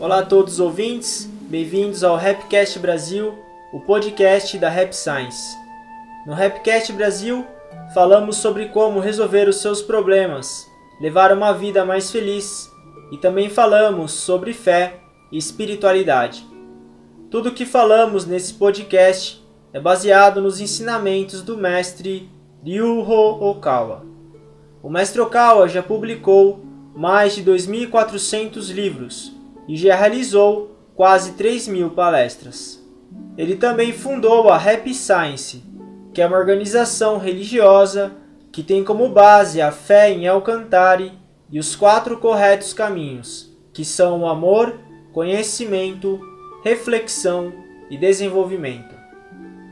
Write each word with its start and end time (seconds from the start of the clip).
Olá 0.00 0.18
a 0.18 0.26
todos 0.26 0.54
os 0.54 0.60
ouvintes, 0.60 1.28
bem-vindos 1.42 2.02
ao 2.02 2.16
Rapcast 2.16 2.78
Brasil, 2.78 3.32
o 3.72 3.80
podcast 3.80 4.58
da 4.58 4.68
Rap 4.68 4.92
Science. 4.92 5.56
No 6.26 6.32
Rapcast 6.32 6.92
Brasil, 6.92 7.46
falamos 7.94 8.38
sobre 8.38 8.70
como 8.70 8.98
resolver 8.98 9.48
os 9.48 9.56
seus 9.56 9.80
problemas, 9.80 10.66
levar 11.00 11.32
uma 11.32 11.52
vida 11.52 11.84
mais 11.84 12.10
feliz 12.10 12.68
e 13.12 13.18
também 13.18 13.48
falamos 13.48 14.12
sobre 14.12 14.52
fé 14.52 15.00
e 15.30 15.38
espiritualidade. 15.38 16.44
Tudo 17.30 17.50
o 17.50 17.52
que 17.52 17.64
falamos 17.64 18.26
nesse 18.26 18.54
podcast 18.54 19.43
é 19.74 19.80
baseado 19.80 20.40
nos 20.40 20.60
ensinamentos 20.60 21.42
do 21.42 21.58
mestre 21.58 22.30
Ryuho 22.64 23.44
Okawa. 23.44 24.06
O 24.80 24.88
mestre 24.88 25.20
Okawa 25.20 25.68
já 25.68 25.82
publicou 25.82 26.64
mais 26.94 27.34
de 27.34 27.42
2.400 27.42 28.72
livros 28.72 29.32
e 29.66 29.76
já 29.76 29.96
realizou 29.96 30.76
quase 30.94 31.32
3 31.32 31.66
mil 31.66 31.90
palestras. 31.90 32.80
Ele 33.36 33.56
também 33.56 33.92
fundou 33.92 34.48
a 34.48 34.56
Happy 34.56 34.94
Science, 34.94 35.64
que 36.12 36.22
é 36.22 36.26
uma 36.28 36.38
organização 36.38 37.18
religiosa 37.18 38.12
que 38.52 38.62
tem 38.62 38.84
como 38.84 39.08
base 39.08 39.60
a 39.60 39.72
fé 39.72 40.08
em 40.08 40.28
Alcantari 40.28 41.12
e 41.50 41.58
os 41.58 41.74
quatro 41.74 42.18
corretos 42.18 42.72
caminhos, 42.72 43.52
que 43.72 43.84
são 43.84 44.20
o 44.20 44.28
amor, 44.28 44.78
conhecimento, 45.12 46.20
reflexão 46.62 47.52
e 47.90 47.98
desenvolvimento. 47.98 48.93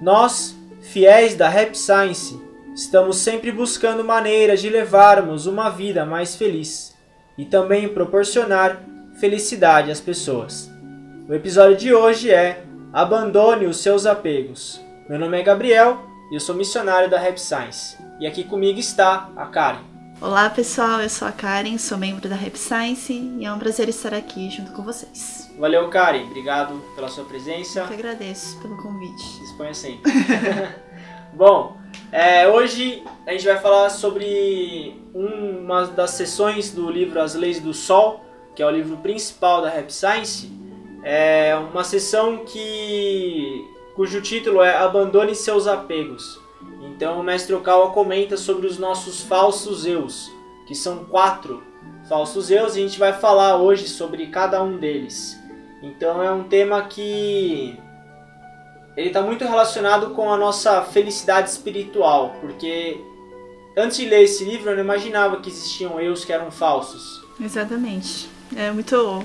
Nós, 0.03 0.57
fiéis 0.81 1.37
da 1.37 1.49
Rap 1.49 1.77
Science, 1.77 2.37
estamos 2.75 3.19
sempre 3.19 3.53
buscando 3.53 4.03
maneiras 4.03 4.61
de 4.61 4.69
levarmos 4.69 5.47
uma 5.47 5.71
vida 5.71 6.05
mais 6.05 6.35
feliz 6.35 6.93
e 7.39 7.45
também 7.45 7.89
proporcionar 7.89 8.83
felicidade 9.21 9.93
às 9.93 10.01
pessoas. 10.01 10.69
O 11.29 11.33
episódio 11.33 11.77
de 11.77 11.95
hoje 11.95 12.33
é 12.33 12.65
Abandone 12.93 13.67
os 13.67 13.77
seus 13.77 14.05
apegos. 14.05 14.81
Meu 15.09 15.21
nome 15.21 15.39
é 15.39 15.43
Gabriel 15.45 16.05
e 16.33 16.35
eu 16.35 16.41
sou 16.41 16.57
missionário 16.57 17.09
da 17.09 17.21
Rap 17.21 17.39
Science. 17.39 17.97
E 18.19 18.27
aqui 18.27 18.43
comigo 18.43 18.81
está 18.81 19.31
a 19.37 19.47
Karen. 19.47 19.85
Olá 20.21 20.51
pessoal, 20.51 21.01
eu 21.01 21.09
sou 21.09 21.29
a 21.29 21.33
Karen, 21.33 21.79
sou 21.79 21.97
membro 21.97 22.29
da 22.29 22.35
Rap 22.35 22.57
Science 22.57 23.13
e 23.13 23.45
é 23.45 23.53
um 23.53 23.59
prazer 23.61 23.89
estar 23.89 24.13
aqui 24.13 24.51
junto 24.51 24.73
com 24.73 24.83
vocês. 24.83 25.42
Valeu, 25.59 25.89
Karen. 25.89 26.25
Obrigado 26.25 26.81
pela 26.95 27.09
sua 27.09 27.25
presença. 27.25 27.81
Eu 27.81 27.87
que 27.87 27.95
agradeço 27.95 28.59
pelo 28.61 28.77
convite. 28.77 29.41
Disponha 29.41 29.75
sempre. 29.75 30.13
Bom, 31.33 31.77
é, 32.11 32.47
hoje 32.49 33.03
a 33.27 33.33
gente 33.33 33.45
vai 33.45 33.59
falar 33.59 33.91
sobre 33.91 35.01
uma 35.15 35.87
das 35.87 36.11
sessões 36.11 36.71
do 36.71 36.91
livro 36.91 37.21
As 37.21 37.35
Leis 37.35 37.61
do 37.61 37.73
Sol, 37.73 38.25
que 38.55 38.63
é 38.63 38.67
o 38.67 38.71
livro 38.71 38.97
principal 38.99 39.63
da 39.63 39.71
Rap 39.71 39.91
Science. 39.91 40.51
É 41.03 41.55
uma 41.55 41.85
sessão 41.85 42.45
que 42.45 43.67
cujo 43.95 44.21
título 44.21 44.63
é 44.63 44.77
Abandone 44.77 45.35
seus 45.35 45.67
apegos. 45.67 46.41
Então 46.83 47.21
o 47.21 47.23
mestre 47.23 47.55
Okawa 47.55 47.91
comenta 47.91 48.37
sobre 48.37 48.67
os 48.67 48.79
nossos 48.79 49.23
falsos 49.23 49.87
eus, 49.87 50.31
que 50.67 50.75
são 50.75 51.05
quatro 51.05 51.63
falsos 52.09 52.51
eus, 52.51 52.77
e 52.77 52.81
a 52.81 52.83
gente 52.83 52.99
vai 52.99 53.13
falar 53.13 53.57
hoje 53.57 53.89
sobre 53.89 54.27
cada 54.27 54.63
um 54.63 54.77
deles. 54.77 55.42
Então 55.83 56.23
é 56.23 56.31
um 56.31 56.45
tema 56.45 56.83
que 56.83 57.77
ele 58.97 59.09
está 59.09 59.23
muito 59.23 59.45
relacionado 59.45 60.11
com 60.11 60.33
a 60.33 60.37
nossa 60.37 60.83
felicidade 60.83 61.51
espiritual, 61.51 62.37
porque 62.41 63.01
antes 63.77 63.97
de 63.97 64.07
ler 64.07 64.23
esse 64.23 64.45
livro 64.45 64.71
eu 64.71 64.77
não 64.77 64.85
imaginava 64.85 65.41
que 65.41 65.49
existiam 65.49 66.01
eus 66.01 66.25
que 66.25 66.33
eram 66.33 66.51
falsos. 66.51 67.23
Exatamente. 67.41 68.29
É 68.55 68.71
muito 68.71 69.25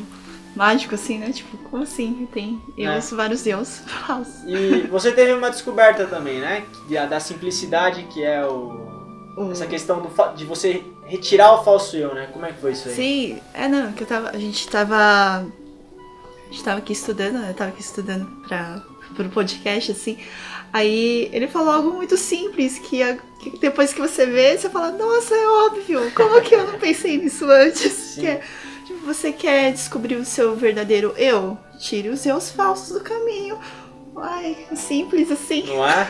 mágico 0.56 0.96
assim, 0.96 1.20
né? 1.20 1.32
Tipo, 1.32 1.58
como 1.70 1.84
assim? 1.84 2.28
Tem 2.34 2.60
eus, 2.78 3.12
é. 3.12 3.16
vários 3.16 3.46
eus 3.46 3.80
falsos. 3.86 4.44
E 4.46 4.88
você 4.88 5.12
teve 5.12 5.34
uma 5.34 5.50
descoberta 5.50 6.08
também, 6.08 6.40
né? 6.40 6.66
Da 7.10 7.20
simplicidade 7.20 8.04
que 8.04 8.24
é 8.24 8.46
o 8.46 8.88
essa 9.52 9.68
questão 9.68 10.02
do, 10.02 10.10
de 10.36 10.46
você 10.46 10.84
retirar 11.06 11.54
o 11.54 11.64
falso 11.64 11.96
eu, 11.96 12.16
né? 12.16 12.28
Como 12.34 12.44
é 12.44 12.52
que 12.52 12.60
foi 12.60 12.72
isso 12.72 12.90
aí? 12.90 12.96
Sim, 12.96 13.40
é 13.54 13.68
não, 13.68 13.94
que 13.94 14.02
eu 14.02 14.08
tava, 14.08 14.30
a 14.30 14.38
gente 14.40 14.68
tava 14.68 15.46
a 16.48 16.52
gente 16.52 16.64
tava 16.64 16.80
aqui 16.80 16.94
estudando, 16.94 17.46
eu 17.46 17.54
tava 17.54 17.72
aqui 17.72 17.82
estudando 17.82 18.26
para 18.48 18.82
pro 19.16 19.30
podcast 19.30 19.92
assim. 19.92 20.18
Aí 20.72 21.30
ele 21.32 21.48
falou 21.48 21.72
algo 21.72 21.92
muito 21.92 22.18
simples 22.18 22.78
que, 22.80 23.00
que, 23.40 23.58
depois 23.58 23.94
que 23.94 24.02
você 24.02 24.26
vê, 24.26 24.58
você 24.58 24.70
fala, 24.70 24.92
nossa, 24.92 25.34
é 25.36 25.48
óbvio, 25.48 26.12
como 26.14 26.42
que 26.42 26.56
eu 26.56 26.68
não 26.68 26.78
pensei 26.78 27.18
nisso 27.18 27.46
antes? 27.46 28.16
Que 28.16 28.28
é, 28.28 28.42
tipo, 28.86 29.00
você 29.06 29.32
quer 29.32 29.72
descobrir 29.72 30.16
o 30.16 30.26
seu 30.26 30.56
verdadeiro 30.56 31.14
eu? 31.18 31.58
Tire 31.80 32.10
os 32.10 32.20
seus 32.20 32.52
falsos 32.52 32.98
do 32.98 33.04
caminho. 33.04 33.58
Ai, 34.18 34.66
é 34.72 34.76
simples 34.76 35.32
assim. 35.32 35.64
Não 35.68 35.88
é? 35.88 36.08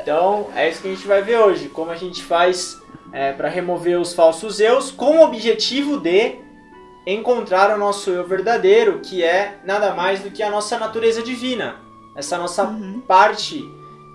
Então, 0.00 0.48
é 0.54 0.70
isso 0.70 0.80
que 0.80 0.88
a 0.88 0.94
gente 0.94 1.06
vai 1.06 1.20
ver 1.20 1.38
hoje. 1.38 1.68
Como 1.68 1.90
a 1.90 1.96
gente 1.96 2.22
faz 2.22 2.78
é, 3.12 3.32
para 3.32 3.48
remover 3.48 3.98
os 3.98 4.12
falsos 4.12 4.60
eus 4.60 4.92
com 4.92 5.18
o 5.18 5.24
objetivo 5.24 5.98
de 5.98 6.36
encontrar 7.06 7.74
o 7.74 7.78
nosso 7.78 8.10
eu 8.10 8.26
verdadeiro, 8.26 9.00
que 9.00 9.22
é 9.22 9.60
nada 9.64 9.94
mais 9.94 10.20
do 10.20 10.30
que 10.30 10.42
a 10.42 10.50
nossa 10.50 10.78
natureza 10.78 11.22
divina. 11.22 11.76
Essa 12.16 12.36
nossa 12.36 12.64
uhum. 12.64 13.00
parte 13.00 13.62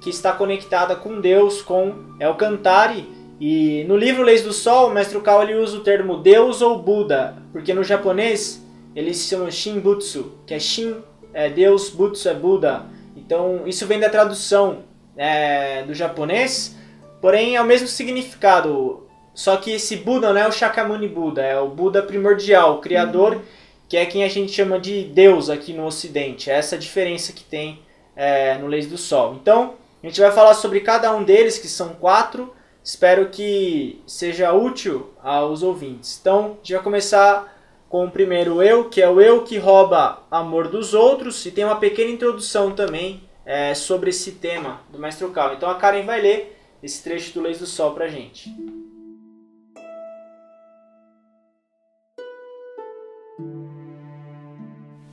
que 0.01 0.09
está 0.09 0.33
conectada 0.33 0.95
com 0.95 1.21
Deus, 1.21 1.61
com 1.61 1.93
El 2.19 2.35
Cantare. 2.35 3.07
E 3.39 3.85
no 3.85 3.95
livro 3.95 4.23
Leis 4.23 4.43
do 4.43 4.51
Sol, 4.51 4.89
o 4.89 4.93
mestre 4.93 5.19
Kao 5.21 5.41
ele 5.41 5.55
usa 5.55 5.77
o 5.77 5.83
termo 5.83 6.17
Deus 6.17 6.61
ou 6.61 6.77
Buda, 6.77 7.37
porque 7.51 7.73
no 7.73 7.83
japonês 7.83 8.63
ele 8.95 9.13
se 9.13 9.29
chama 9.29 9.49
Shinbutsu, 9.49 10.33
que 10.45 10.53
é 10.53 10.59
Shin 10.59 10.97
é 11.33 11.49
Deus, 11.49 11.89
Butsu 11.89 12.27
é 12.29 12.33
Buda. 12.33 12.85
Então 13.15 13.63
isso 13.65 13.85
vem 13.87 13.99
da 13.99 14.09
tradução 14.09 14.83
é, 15.15 15.83
do 15.83 15.93
japonês, 15.93 16.75
porém 17.21 17.55
é 17.55 17.61
o 17.61 17.65
mesmo 17.65 17.87
significado. 17.87 19.07
Só 19.33 19.57
que 19.57 19.71
esse 19.71 19.97
Buda 19.97 20.33
não 20.33 20.41
é 20.41 20.47
o 20.47 20.51
Shakyamuni 20.51 21.07
Buda, 21.07 21.41
é 21.41 21.59
o 21.59 21.67
Buda 21.67 22.01
primordial, 22.03 22.75
o 22.75 22.81
criador, 22.81 23.35
uhum. 23.35 23.41
que 23.87 23.97
é 23.97 24.05
quem 24.05 24.23
a 24.23 24.27
gente 24.27 24.51
chama 24.51 24.79
de 24.79 25.03
Deus 25.05 25.49
aqui 25.49 25.73
no 25.73 25.85
Ocidente. 25.85 26.49
É 26.49 26.53
essa 26.53 26.77
diferença 26.77 27.31
que 27.31 27.43
tem 27.43 27.79
é, 28.15 28.57
no 28.57 28.67
Leis 28.67 28.87
do 28.87 28.97
Sol. 28.97 29.37
Então, 29.41 29.75
a 30.03 30.07
gente 30.07 30.19
vai 30.19 30.31
falar 30.31 30.53
sobre 30.53 30.81
cada 30.81 31.15
um 31.15 31.23
deles, 31.23 31.57
que 31.57 31.67
são 31.67 31.89
quatro. 31.89 32.53
Espero 32.83 33.29
que 33.29 34.01
seja 34.05 34.51
útil 34.51 35.13
aos 35.23 35.63
ouvintes. 35.63 36.17
Então, 36.19 36.45
a 36.45 36.57
gente 36.57 36.73
vai 36.73 36.83
começar 36.83 37.51
com 37.91 38.05
o 38.05 38.09
primeiro 38.09 38.63
eu, 38.63 38.89
que 38.89 39.01
é 39.01 39.09
o 39.09 39.19
eu 39.19 39.43
que 39.43 39.57
rouba 39.57 40.23
amor 40.31 40.69
dos 40.69 40.93
outros, 40.93 41.45
e 41.45 41.51
tem 41.51 41.65
uma 41.65 41.75
pequena 41.75 42.09
introdução 42.09 42.71
também 42.71 43.21
é, 43.45 43.73
sobre 43.73 44.11
esse 44.11 44.31
tema 44.31 44.79
do 44.89 44.97
Mestre 44.97 45.27
Cal. 45.29 45.53
Então 45.53 45.69
a 45.69 45.75
Karen 45.75 46.03
vai 46.03 46.21
ler 46.21 46.57
esse 46.81 47.03
trecho 47.03 47.33
do 47.33 47.41
Leis 47.41 47.59
do 47.59 47.65
Sol 47.65 47.91
pra 47.91 48.07
gente. 48.07 48.49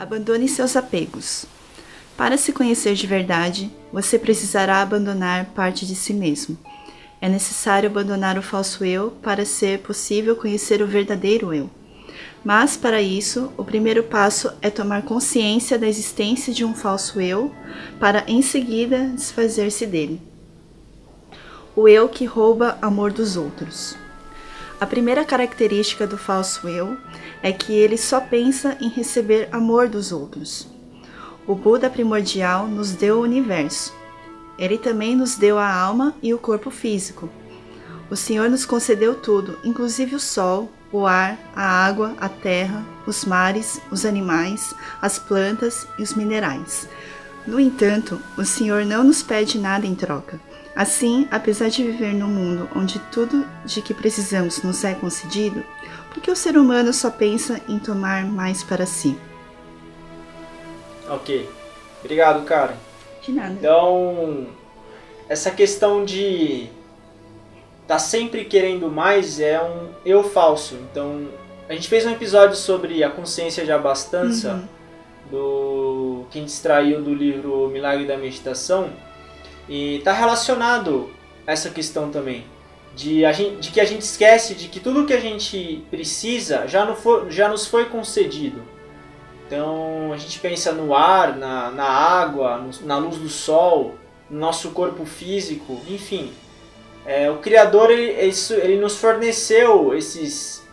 Abandone 0.00 0.48
seus 0.48 0.76
apegos. 0.76 1.44
Para 2.16 2.36
se 2.36 2.52
conhecer 2.52 2.94
de 2.94 3.04
verdade, 3.04 3.68
você 3.92 4.16
precisará 4.16 4.80
abandonar 4.80 5.46
parte 5.46 5.84
de 5.84 5.96
si 5.96 6.14
mesmo. 6.14 6.56
É 7.20 7.28
necessário 7.28 7.90
abandonar 7.90 8.38
o 8.38 8.42
falso 8.42 8.84
eu 8.84 9.10
para 9.20 9.44
ser 9.44 9.80
possível 9.80 10.36
conhecer 10.36 10.80
o 10.80 10.86
verdadeiro 10.86 11.52
eu. 11.52 11.68
Mas, 12.44 12.76
para 12.76 13.02
isso, 13.02 13.52
o 13.56 13.64
primeiro 13.64 14.04
passo 14.04 14.52
é 14.62 14.70
tomar 14.70 15.02
consciência 15.02 15.76
da 15.76 15.88
existência 15.88 16.54
de 16.54 16.64
um 16.64 16.74
falso 16.74 17.20
eu, 17.20 17.52
para 17.98 18.22
em 18.28 18.40
seguida 18.40 19.08
desfazer-se 19.08 19.84
dele. 19.84 20.22
O 21.74 21.88
eu 21.88 22.08
que 22.08 22.24
rouba 22.24 22.78
amor 22.80 23.12
dos 23.12 23.36
outros. 23.36 23.96
A 24.80 24.86
primeira 24.86 25.24
característica 25.24 26.06
do 26.06 26.16
falso 26.16 26.68
eu 26.68 26.96
é 27.42 27.50
que 27.50 27.72
ele 27.72 27.96
só 27.96 28.20
pensa 28.20 28.76
em 28.80 28.88
receber 28.88 29.48
amor 29.50 29.88
dos 29.88 30.12
outros. 30.12 30.68
O 31.48 31.54
Buda 31.54 31.90
primordial 31.90 32.68
nos 32.68 32.92
deu 32.92 33.18
o 33.18 33.22
universo. 33.22 33.92
Ele 34.56 34.78
também 34.78 35.16
nos 35.16 35.34
deu 35.34 35.58
a 35.58 35.68
alma 35.68 36.14
e 36.22 36.32
o 36.32 36.38
corpo 36.38 36.70
físico. 36.70 37.28
O 38.08 38.14
Senhor 38.14 38.48
nos 38.48 38.64
concedeu 38.64 39.16
tudo, 39.16 39.58
inclusive 39.64 40.14
o 40.14 40.20
sol, 40.20 40.70
o 40.92 41.06
ar, 41.06 41.36
a 41.56 41.62
água, 41.62 42.14
a 42.20 42.28
terra, 42.28 42.84
os 43.04 43.24
mares, 43.24 43.80
os 43.90 44.04
animais, 44.04 44.74
as 45.02 45.18
plantas 45.18 45.88
e 45.98 46.02
os 46.02 46.14
minerais. 46.14 46.88
No 47.46 47.58
entanto, 47.58 48.20
o 48.36 48.44
Senhor 48.44 48.84
não 48.84 49.02
nos 49.02 49.22
pede 49.24 49.58
nada 49.58 49.86
em 49.86 49.94
troca. 49.94 50.40
Assim, 50.78 51.26
apesar 51.32 51.70
de 51.70 51.82
viver 51.82 52.14
num 52.14 52.28
mundo 52.28 52.70
onde 52.72 53.00
tudo 53.10 53.44
de 53.64 53.82
que 53.82 53.92
precisamos 53.92 54.62
nos 54.62 54.84
é 54.84 54.94
concedido, 54.94 55.64
porque 56.14 56.30
o 56.30 56.36
ser 56.36 56.56
humano 56.56 56.92
só 56.92 57.10
pensa 57.10 57.60
em 57.68 57.80
tomar 57.80 58.24
mais 58.24 58.62
para 58.62 58.86
si? 58.86 59.18
Ok. 61.10 61.50
Obrigado, 61.98 62.44
cara. 62.44 62.76
De 63.20 63.32
nada. 63.32 63.54
Então, 63.54 64.46
essa 65.28 65.50
questão 65.50 66.04
de 66.04 66.68
tá 67.88 67.98
sempre 67.98 68.44
querendo 68.44 68.88
mais 68.88 69.40
é 69.40 69.60
um 69.60 69.88
eu 70.06 70.22
falso. 70.22 70.76
Então, 70.76 71.26
a 71.68 71.72
gente 71.72 71.88
fez 71.88 72.06
um 72.06 72.12
episódio 72.12 72.54
sobre 72.54 73.02
a 73.02 73.10
consciência 73.10 73.64
de 73.64 73.72
abastança, 73.72 74.52
uhum. 74.52 74.68
do 75.28 76.26
que 76.30 76.38
a 76.38 76.40
gente 76.40 76.50
extraiu 76.50 77.02
do 77.02 77.12
livro 77.12 77.66
Milagre 77.66 78.06
da 78.06 78.16
Meditação, 78.16 78.90
e 79.68 80.00
tá 80.04 80.12
relacionado 80.12 81.10
a 81.46 81.52
essa 81.52 81.70
questão 81.70 82.10
também. 82.10 82.44
De, 82.94 83.24
a 83.24 83.32
gente, 83.32 83.56
de 83.56 83.70
que 83.70 83.80
a 83.80 83.84
gente 83.84 84.02
esquece 84.02 84.54
de 84.54 84.68
que 84.68 84.80
tudo 84.80 85.06
que 85.06 85.12
a 85.12 85.20
gente 85.20 85.84
precisa 85.90 86.66
já, 86.66 86.84
não 86.84 86.96
for, 86.96 87.30
já 87.30 87.48
nos 87.48 87.66
foi 87.66 87.84
concedido. 87.84 88.62
Então 89.46 90.12
a 90.12 90.16
gente 90.16 90.38
pensa 90.40 90.72
no 90.72 90.94
ar, 90.94 91.36
na, 91.36 91.70
na 91.70 91.84
água, 91.84 92.58
no, 92.58 92.86
na 92.86 92.98
luz 92.98 93.16
do 93.16 93.28
sol, 93.28 93.94
no 94.28 94.38
nosso 94.38 94.70
corpo 94.70 95.04
físico, 95.04 95.80
enfim. 95.88 96.32
É, 97.06 97.30
o 97.30 97.38
Criador 97.38 97.90
ele, 97.90 98.12
ele 98.62 98.76
nos 98.78 98.96
forneceu 98.96 99.94
esses, 99.94 100.66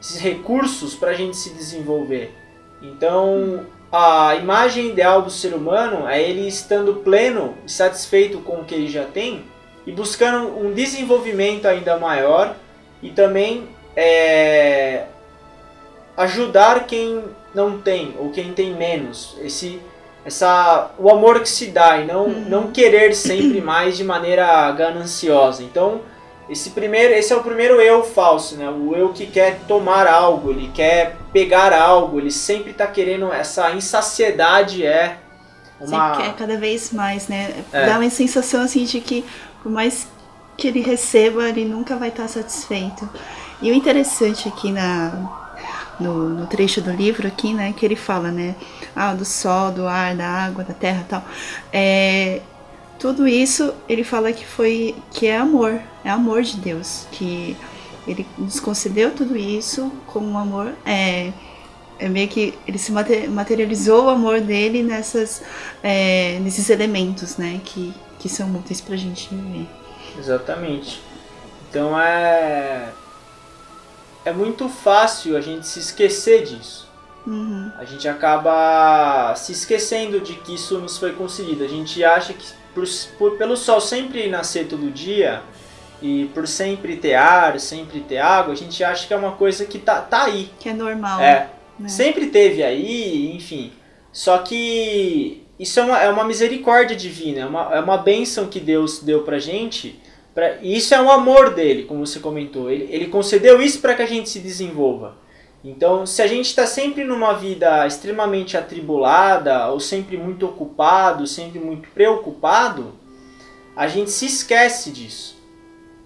esses 0.00 0.18
recursos 0.18 0.94
para 0.94 1.10
a 1.10 1.14
gente 1.14 1.36
se 1.36 1.50
desenvolver. 1.50 2.34
Então 2.80 3.64
a 3.92 4.34
imagem 4.36 4.88
ideal 4.88 5.20
do 5.20 5.30
ser 5.30 5.52
humano 5.52 6.08
é 6.08 6.20
ele 6.20 6.48
estando 6.48 6.94
pleno 6.94 7.54
e 7.66 7.70
satisfeito 7.70 8.38
com 8.38 8.60
o 8.60 8.64
que 8.64 8.74
ele 8.74 8.88
já 8.88 9.04
tem 9.04 9.44
e 9.86 9.92
buscando 9.92 10.58
um 10.58 10.72
desenvolvimento 10.72 11.66
ainda 11.66 11.98
maior 11.98 12.56
e 13.02 13.10
também 13.10 13.68
é, 13.94 15.04
ajudar 16.16 16.86
quem 16.86 17.22
não 17.54 17.78
tem 17.78 18.14
ou 18.18 18.30
quem 18.30 18.54
tem 18.54 18.72
menos. 18.74 19.36
Esse 19.42 19.78
essa 20.24 20.92
o 20.98 21.10
amor 21.10 21.40
que 21.40 21.48
se 21.48 21.66
dá 21.66 21.98
e 21.98 22.06
não 22.06 22.26
uhum. 22.26 22.44
não 22.48 22.70
querer 22.70 23.12
sempre 23.14 23.60
mais 23.60 23.96
de 23.96 24.04
maneira 24.04 24.70
gananciosa. 24.70 25.62
Então, 25.62 26.00
esse 26.48 26.70
primeiro, 26.70 27.14
esse 27.14 27.32
é 27.32 27.36
o 27.36 27.42
primeiro 27.42 27.80
eu 27.80 28.02
falso, 28.02 28.56
né? 28.56 28.68
O 28.68 28.94
eu 28.94 29.12
que 29.12 29.26
quer 29.26 29.60
tomar 29.66 30.06
algo, 30.06 30.50
ele 30.50 30.70
quer 30.74 31.16
pegar 31.32 31.72
algo, 31.72 32.18
ele 32.18 32.30
sempre 32.30 32.72
está 32.72 32.86
querendo 32.86 33.32
essa 33.32 33.70
insaciedade 33.72 34.84
é 34.84 35.18
uma 35.80 36.10
Sempre 36.14 36.24
quer 36.24 36.36
cada 36.36 36.56
vez 36.56 36.92
mais, 36.92 37.28
né? 37.28 37.64
É. 37.72 37.86
Dá 37.86 37.98
uma 37.98 38.10
sensação 38.10 38.62
assim 38.62 38.84
de 38.84 39.00
que 39.00 39.24
por 39.62 39.70
mais 39.70 40.06
que 40.56 40.68
ele 40.68 40.80
receba, 40.80 41.48
ele 41.48 41.64
nunca 41.64 41.96
vai 41.96 42.08
estar 42.08 42.28
satisfeito. 42.28 43.08
E 43.60 43.70
o 43.70 43.74
interessante 43.74 44.48
aqui 44.48 44.70
na 44.70 45.40
no, 45.98 46.28
no, 46.28 46.46
trecho 46.46 46.80
do 46.80 46.90
livro 46.90 47.28
aqui, 47.28 47.54
né, 47.54 47.72
que 47.76 47.84
ele 47.86 47.94
fala, 47.94 48.30
né, 48.32 48.56
ah, 48.96 49.14
do 49.14 49.24
sol, 49.24 49.70
do 49.70 49.86
ar, 49.86 50.16
da 50.16 50.26
água, 50.26 50.64
da 50.64 50.74
terra, 50.74 51.04
tal. 51.08 51.22
É, 51.72 52.40
tudo 53.02 53.26
isso 53.26 53.74
ele 53.88 54.04
fala 54.04 54.32
que 54.32 54.46
foi 54.46 54.94
que 55.10 55.26
é 55.26 55.36
amor, 55.36 55.80
é 56.04 56.08
amor 56.08 56.44
de 56.44 56.56
Deus, 56.56 57.04
que 57.10 57.56
ele 58.06 58.24
nos 58.38 58.60
concedeu 58.60 59.10
tudo 59.10 59.36
isso 59.36 59.90
com 60.06 60.20
um 60.20 60.38
amor, 60.38 60.72
é, 60.86 61.32
é 61.98 62.08
meio 62.08 62.28
que 62.28 62.56
ele 62.64 62.78
se 62.78 62.92
materializou 62.92 64.04
o 64.04 64.08
amor 64.08 64.40
dele 64.40 64.84
nessas, 64.84 65.42
é, 65.82 66.38
nesses 66.42 66.70
elementos, 66.70 67.36
né, 67.38 67.60
que, 67.64 67.92
que 68.20 68.28
são 68.28 68.54
úteis 68.54 68.80
pra 68.80 68.94
gente 68.94 69.34
viver. 69.34 69.66
Exatamente. 70.16 71.02
Então 71.68 72.00
é 72.00 72.92
é 74.24 74.32
muito 74.32 74.68
fácil 74.68 75.36
a 75.36 75.40
gente 75.40 75.66
se 75.66 75.80
esquecer 75.80 76.44
disso. 76.44 76.88
Uhum. 77.26 77.72
A 77.76 77.84
gente 77.84 78.06
acaba 78.08 79.34
se 79.34 79.50
esquecendo 79.50 80.20
de 80.20 80.34
que 80.34 80.54
isso 80.54 80.78
nos 80.78 80.98
foi 80.98 81.12
concedido. 81.12 81.64
A 81.64 81.68
gente 81.68 82.04
acha 82.04 82.32
que 82.32 82.61
por, 82.74 82.84
por, 83.18 83.36
pelo 83.36 83.56
sol 83.56 83.80
sempre 83.80 84.28
nascer 84.28 84.66
todo 84.66 84.90
dia 84.90 85.42
e 86.00 86.30
por 86.34 86.48
sempre 86.48 86.96
ter 86.96 87.14
ar, 87.14 87.58
sempre 87.60 88.00
ter 88.00 88.18
água, 88.18 88.52
a 88.52 88.56
gente 88.56 88.82
acha 88.82 89.06
que 89.06 89.14
é 89.14 89.16
uma 89.16 89.32
coisa 89.32 89.64
que 89.64 89.78
tá, 89.78 90.00
tá 90.00 90.24
aí. 90.24 90.50
Que 90.58 90.68
é 90.68 90.72
normal. 90.72 91.20
É. 91.20 91.50
Né? 91.78 91.88
Sempre 91.88 92.26
teve 92.26 92.62
aí, 92.62 93.34
enfim. 93.34 93.72
Só 94.12 94.38
que 94.38 95.42
isso 95.58 95.78
é 95.80 95.82
uma, 95.84 96.02
é 96.02 96.10
uma 96.10 96.24
misericórdia 96.24 96.96
divina, 96.96 97.40
é 97.40 97.46
uma, 97.46 97.74
é 97.74 97.80
uma 97.80 97.98
bênção 97.98 98.46
que 98.46 98.60
Deus 98.60 99.00
deu 99.00 99.22
pra 99.22 99.38
gente 99.38 100.00
Pra, 100.34 100.56
isso 100.62 100.94
é 100.94 101.00
um 101.00 101.10
amor 101.10 101.54
dele, 101.54 101.84
como 101.84 102.06
você 102.06 102.18
comentou. 102.18 102.70
Ele, 102.70 102.88
ele 102.90 103.06
concedeu 103.08 103.60
isso 103.60 103.80
para 103.80 103.94
que 103.94 104.02
a 104.02 104.06
gente 104.06 104.30
se 104.30 104.38
desenvolva. 104.38 105.16
Então, 105.64 106.04
se 106.04 106.20
a 106.20 106.26
gente 106.26 106.46
está 106.46 106.66
sempre 106.66 107.04
numa 107.04 107.34
vida 107.34 107.86
extremamente 107.86 108.56
atribulada, 108.56 109.68
ou 109.68 109.78
sempre 109.78 110.16
muito 110.16 110.44
ocupado, 110.46 111.26
sempre 111.26 111.60
muito 111.60 111.88
preocupado, 111.90 112.92
a 113.76 113.86
gente 113.86 114.10
se 114.10 114.26
esquece 114.26 114.90
disso. 114.90 115.40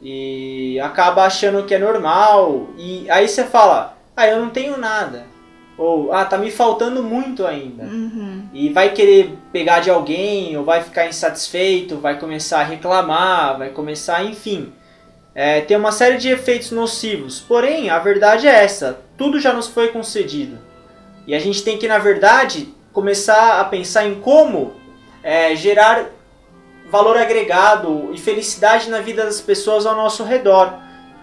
E 0.02 0.78
acaba 0.80 1.24
achando 1.24 1.64
que 1.64 1.74
é 1.74 1.78
normal. 1.78 2.68
E 2.76 3.10
aí 3.10 3.26
você 3.26 3.44
fala: 3.44 3.96
Ah, 4.14 4.28
eu 4.28 4.40
não 4.40 4.50
tenho 4.50 4.76
nada. 4.76 5.26
Ou, 5.78 6.12
ah, 6.12 6.24
tá 6.24 6.38
me 6.38 6.50
faltando 6.50 7.02
muito 7.02 7.46
ainda. 7.46 7.84
Uhum. 7.84 8.48
E 8.52 8.70
vai 8.70 8.92
querer 8.92 9.36
pegar 9.52 9.80
de 9.80 9.90
alguém, 9.90 10.56
ou 10.56 10.64
vai 10.64 10.82
ficar 10.82 11.06
insatisfeito, 11.06 11.98
vai 11.98 12.18
começar 12.18 12.60
a 12.60 12.64
reclamar, 12.64 13.58
vai 13.58 13.70
começar, 13.70 14.24
enfim. 14.24 14.72
É, 15.38 15.60
tem 15.60 15.76
uma 15.76 15.92
série 15.92 16.16
de 16.16 16.30
efeitos 16.30 16.70
nocivos. 16.70 17.38
Porém, 17.40 17.90
a 17.90 17.98
verdade 17.98 18.48
é 18.48 18.64
essa: 18.64 19.00
tudo 19.18 19.38
já 19.38 19.52
nos 19.52 19.68
foi 19.68 19.88
concedido. 19.88 20.58
E 21.26 21.34
a 21.34 21.38
gente 21.38 21.62
tem 21.62 21.76
que, 21.76 21.86
na 21.86 21.98
verdade, 21.98 22.74
começar 22.90 23.60
a 23.60 23.64
pensar 23.64 24.06
em 24.06 24.14
como 24.14 24.72
é, 25.22 25.54
gerar 25.54 26.06
valor 26.88 27.18
agregado 27.18 28.10
e 28.14 28.18
felicidade 28.18 28.88
na 28.88 29.00
vida 29.00 29.26
das 29.26 29.38
pessoas 29.38 29.84
ao 29.84 29.94
nosso 29.94 30.24
redor, 30.24 30.72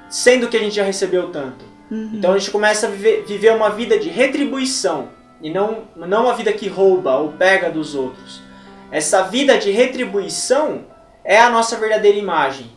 sendo 0.09 0.47
que 0.47 0.57
a 0.57 0.59
gente 0.59 0.75
já 0.75 0.83
recebeu 0.83 1.29
tanto. 1.31 1.65
Uhum. 1.89 2.11
Então 2.13 2.33
a 2.33 2.37
gente 2.37 2.51
começa 2.51 2.85
a 2.85 2.89
viver, 2.91 3.23
viver 3.25 3.53
uma 3.53 3.71
vida 3.71 3.97
de 3.97 4.09
retribuição 4.09 5.09
e 5.41 5.49
não, 5.49 5.85
não 5.95 6.25
uma 6.25 6.35
vida 6.35 6.53
que 6.53 6.67
rouba 6.67 7.15
ou 7.15 7.31
pega 7.31 7.71
dos 7.71 7.95
outros. 7.95 8.43
Essa 8.91 9.23
vida 9.23 9.57
de 9.57 9.71
retribuição 9.71 10.85
é 11.23 11.39
a 11.39 11.49
nossa 11.49 11.77
verdadeira 11.77 12.17
imagem. 12.17 12.69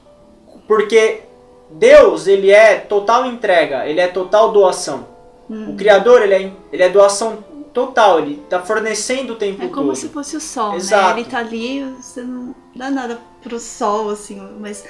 Porque 0.67 1.26
Deus, 1.71 2.27
ele 2.27 2.51
é 2.51 2.77
total 2.77 3.27
entrega, 3.27 3.87
ele 3.87 4.01
é 4.01 4.07
total 4.07 4.53
doação. 4.53 5.09
Uhum. 5.49 5.73
O 5.73 5.77
Criador, 5.77 6.23
ele 6.23 6.35
é, 6.35 6.53
ele 6.73 6.83
é 6.83 6.89
doação 6.89 7.45
total, 7.73 8.21
ele 8.21 8.41
está 8.43 8.63
fornecendo 8.63 9.35
o 9.35 9.37
tempo 9.37 9.61
todo. 9.61 9.71
É 9.71 9.75
como 9.75 9.89
todo. 9.89 9.97
se 9.97 10.09
fosse 10.09 10.37
o 10.37 10.41
sol, 10.41 10.71
né? 10.71 10.77
Exato. 10.77 11.05
né? 11.05 11.13
Ele 11.13 11.21
está 11.23 11.39
ali, 11.39 11.85
você 12.01 12.23
não 12.23 12.55
dá 12.75 12.91
nada 12.91 13.21
pro 13.43 13.61
sol, 13.61 14.11
assim, 14.11 14.41
mas 14.59 14.85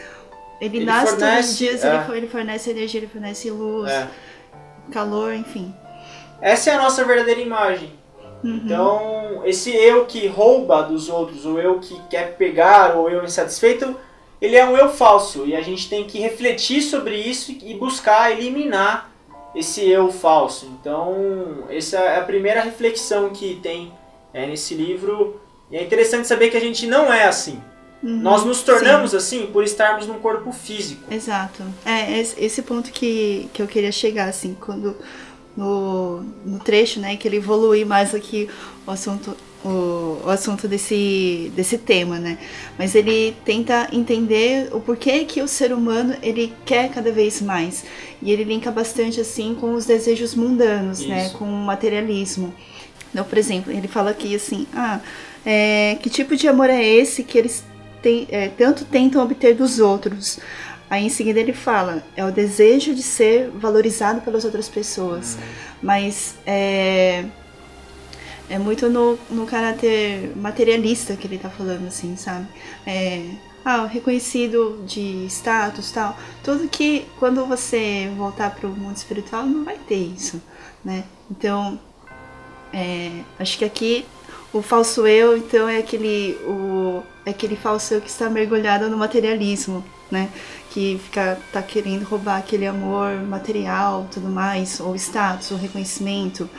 ele, 0.60 0.78
ele 0.78 0.86
nasce 0.86 1.12
fornece, 1.12 1.32
todos 1.32 1.50
os 1.50 1.58
dias, 1.58 1.84
é. 1.84 2.06
ele, 2.08 2.18
ele, 2.18 2.26
fornece 2.28 2.70
energia, 2.70 3.00
ele 3.00 3.08
fornece 3.08 3.50
luz, 3.50 3.90
é. 3.90 4.08
calor, 4.92 5.34
enfim. 5.34 5.74
Essa 6.40 6.70
é 6.70 6.74
a 6.74 6.82
nossa 6.82 7.04
verdadeira 7.04 7.40
imagem. 7.40 7.92
Uhum. 8.44 8.60
Então, 8.64 9.42
esse 9.44 9.74
eu 9.74 10.04
que 10.06 10.26
rouba 10.28 10.82
dos 10.82 11.08
outros, 11.08 11.44
ou 11.44 11.58
eu 11.58 11.80
que 11.80 12.00
quer 12.08 12.36
pegar, 12.36 12.94
ou 12.94 13.10
eu 13.10 13.24
insatisfeito, 13.24 13.96
ele 14.46 14.56
é 14.56 14.64
um 14.64 14.76
eu 14.76 14.88
falso. 14.88 15.44
E 15.46 15.54
a 15.54 15.60
gente 15.60 15.88
tem 15.88 16.04
que 16.04 16.18
refletir 16.18 16.82
sobre 16.82 17.16
isso 17.16 17.52
e 17.62 17.74
buscar 17.74 18.30
eliminar 18.30 19.10
esse 19.54 19.88
eu 19.88 20.12
falso. 20.12 20.66
Então, 20.80 21.64
essa 21.70 21.98
é 21.98 22.18
a 22.18 22.24
primeira 22.24 22.60
reflexão 22.60 23.30
que 23.30 23.58
tem 23.62 23.92
é, 24.32 24.46
nesse 24.46 24.74
livro. 24.74 25.40
E 25.70 25.76
é 25.76 25.82
interessante 25.82 26.28
saber 26.28 26.50
que 26.50 26.56
a 26.56 26.60
gente 26.60 26.86
não 26.86 27.12
é 27.12 27.24
assim. 27.24 27.60
Uhum, 28.02 28.20
Nós 28.20 28.44
nos 28.44 28.62
tornamos 28.62 29.10
sim. 29.10 29.16
assim 29.16 29.46
por 29.46 29.64
estarmos 29.64 30.06
num 30.06 30.18
corpo 30.20 30.52
físico. 30.52 31.02
Exato. 31.12 31.62
É 31.84 32.20
esse 32.20 32.62
ponto 32.62 32.92
que, 32.92 33.48
que 33.52 33.60
eu 33.60 33.66
queria 33.66 33.90
chegar, 33.90 34.28
assim, 34.28 34.56
quando 34.60 34.94
no, 35.56 36.20
no 36.44 36.60
trecho, 36.60 37.00
né, 37.00 37.16
que 37.16 37.26
ele 37.26 37.38
evolui 37.38 37.84
mais 37.84 38.14
aqui 38.14 38.48
o 38.86 38.90
assunto 38.90 39.34
o, 39.66 40.22
o 40.24 40.30
assunto 40.30 40.68
desse, 40.68 41.50
desse 41.54 41.76
tema, 41.76 42.18
né? 42.18 42.38
Mas 42.78 42.94
ele 42.94 43.36
tenta 43.44 43.88
entender 43.92 44.68
o 44.72 44.80
porquê 44.80 45.24
que 45.24 45.42
o 45.42 45.48
ser 45.48 45.72
humano 45.72 46.14
ele 46.22 46.52
quer 46.64 46.90
cada 46.90 47.10
vez 47.10 47.42
mais. 47.42 47.84
E 48.22 48.30
ele 48.30 48.44
linka 48.44 48.70
bastante 48.70 49.20
assim 49.20 49.54
com 49.54 49.74
os 49.74 49.84
desejos 49.84 50.34
mundanos, 50.34 51.00
né? 51.00 51.24
Isso. 51.24 51.32
né? 51.32 51.38
Com 51.38 51.44
o 51.46 51.64
materialismo. 51.64 52.54
Então, 53.10 53.24
por 53.24 53.38
exemplo, 53.38 53.72
ele 53.72 53.88
fala 53.88 54.10
aqui 54.10 54.34
assim, 54.34 54.66
ah, 54.74 55.00
é, 55.44 55.96
que 56.00 56.08
tipo 56.08 56.36
de 56.36 56.46
amor 56.46 56.70
é 56.70 56.84
esse 56.84 57.24
que 57.24 57.36
eles 57.38 57.64
tem, 58.02 58.26
é, 58.30 58.48
tanto 58.48 58.84
tentam 58.84 59.22
obter 59.22 59.54
dos 59.54 59.80
outros. 59.80 60.38
Aí 60.88 61.04
em 61.04 61.08
seguida 61.08 61.40
ele 61.40 61.52
fala, 61.52 62.04
é 62.16 62.24
o 62.24 62.30
desejo 62.30 62.94
de 62.94 63.02
ser 63.02 63.50
valorizado 63.50 64.20
pelas 64.20 64.44
outras 64.44 64.68
pessoas. 64.68 65.34
Uhum. 65.34 65.40
Mas 65.82 66.36
é, 66.46 67.24
é 68.48 68.58
muito 68.58 68.88
no, 68.88 69.18
no 69.30 69.46
caráter 69.46 70.36
materialista 70.36 71.16
que 71.16 71.26
ele 71.26 71.38
tá 71.38 71.50
falando, 71.50 71.86
assim, 71.86 72.16
sabe? 72.16 72.46
É, 72.86 73.24
ah, 73.64 73.84
reconhecido 73.86 74.84
de 74.86 75.26
status 75.26 75.90
tal. 75.90 76.16
Tudo 76.44 76.68
que 76.68 77.06
quando 77.18 77.44
você 77.46 78.10
voltar 78.16 78.54
para 78.54 78.68
o 78.68 78.70
mundo 78.70 78.96
espiritual 78.96 79.44
não 79.44 79.64
vai 79.64 79.76
ter 79.76 79.96
isso, 79.96 80.40
né? 80.84 81.04
Então, 81.30 81.78
é, 82.72 83.22
acho 83.38 83.58
que 83.58 83.64
aqui 83.64 84.06
o 84.52 84.62
falso 84.62 85.06
eu, 85.06 85.36
então, 85.36 85.68
é 85.68 85.78
aquele. 85.78 86.34
O, 86.46 87.02
aquele 87.26 87.56
falso 87.56 87.94
eu 87.94 88.00
que 88.00 88.08
está 88.08 88.30
mergulhado 88.30 88.88
no 88.88 88.96
materialismo, 88.96 89.84
né? 90.10 90.30
Que 90.76 91.00
fica 91.02 91.38
tá 91.50 91.62
querendo 91.62 92.02
roubar 92.02 92.36
aquele 92.36 92.66
amor 92.66 93.22
material, 93.22 94.06
tudo 94.12 94.28
mais, 94.28 94.78
ou 94.78 94.94
status, 94.94 95.50
ou 95.50 95.56
reconhecimento. 95.56 96.50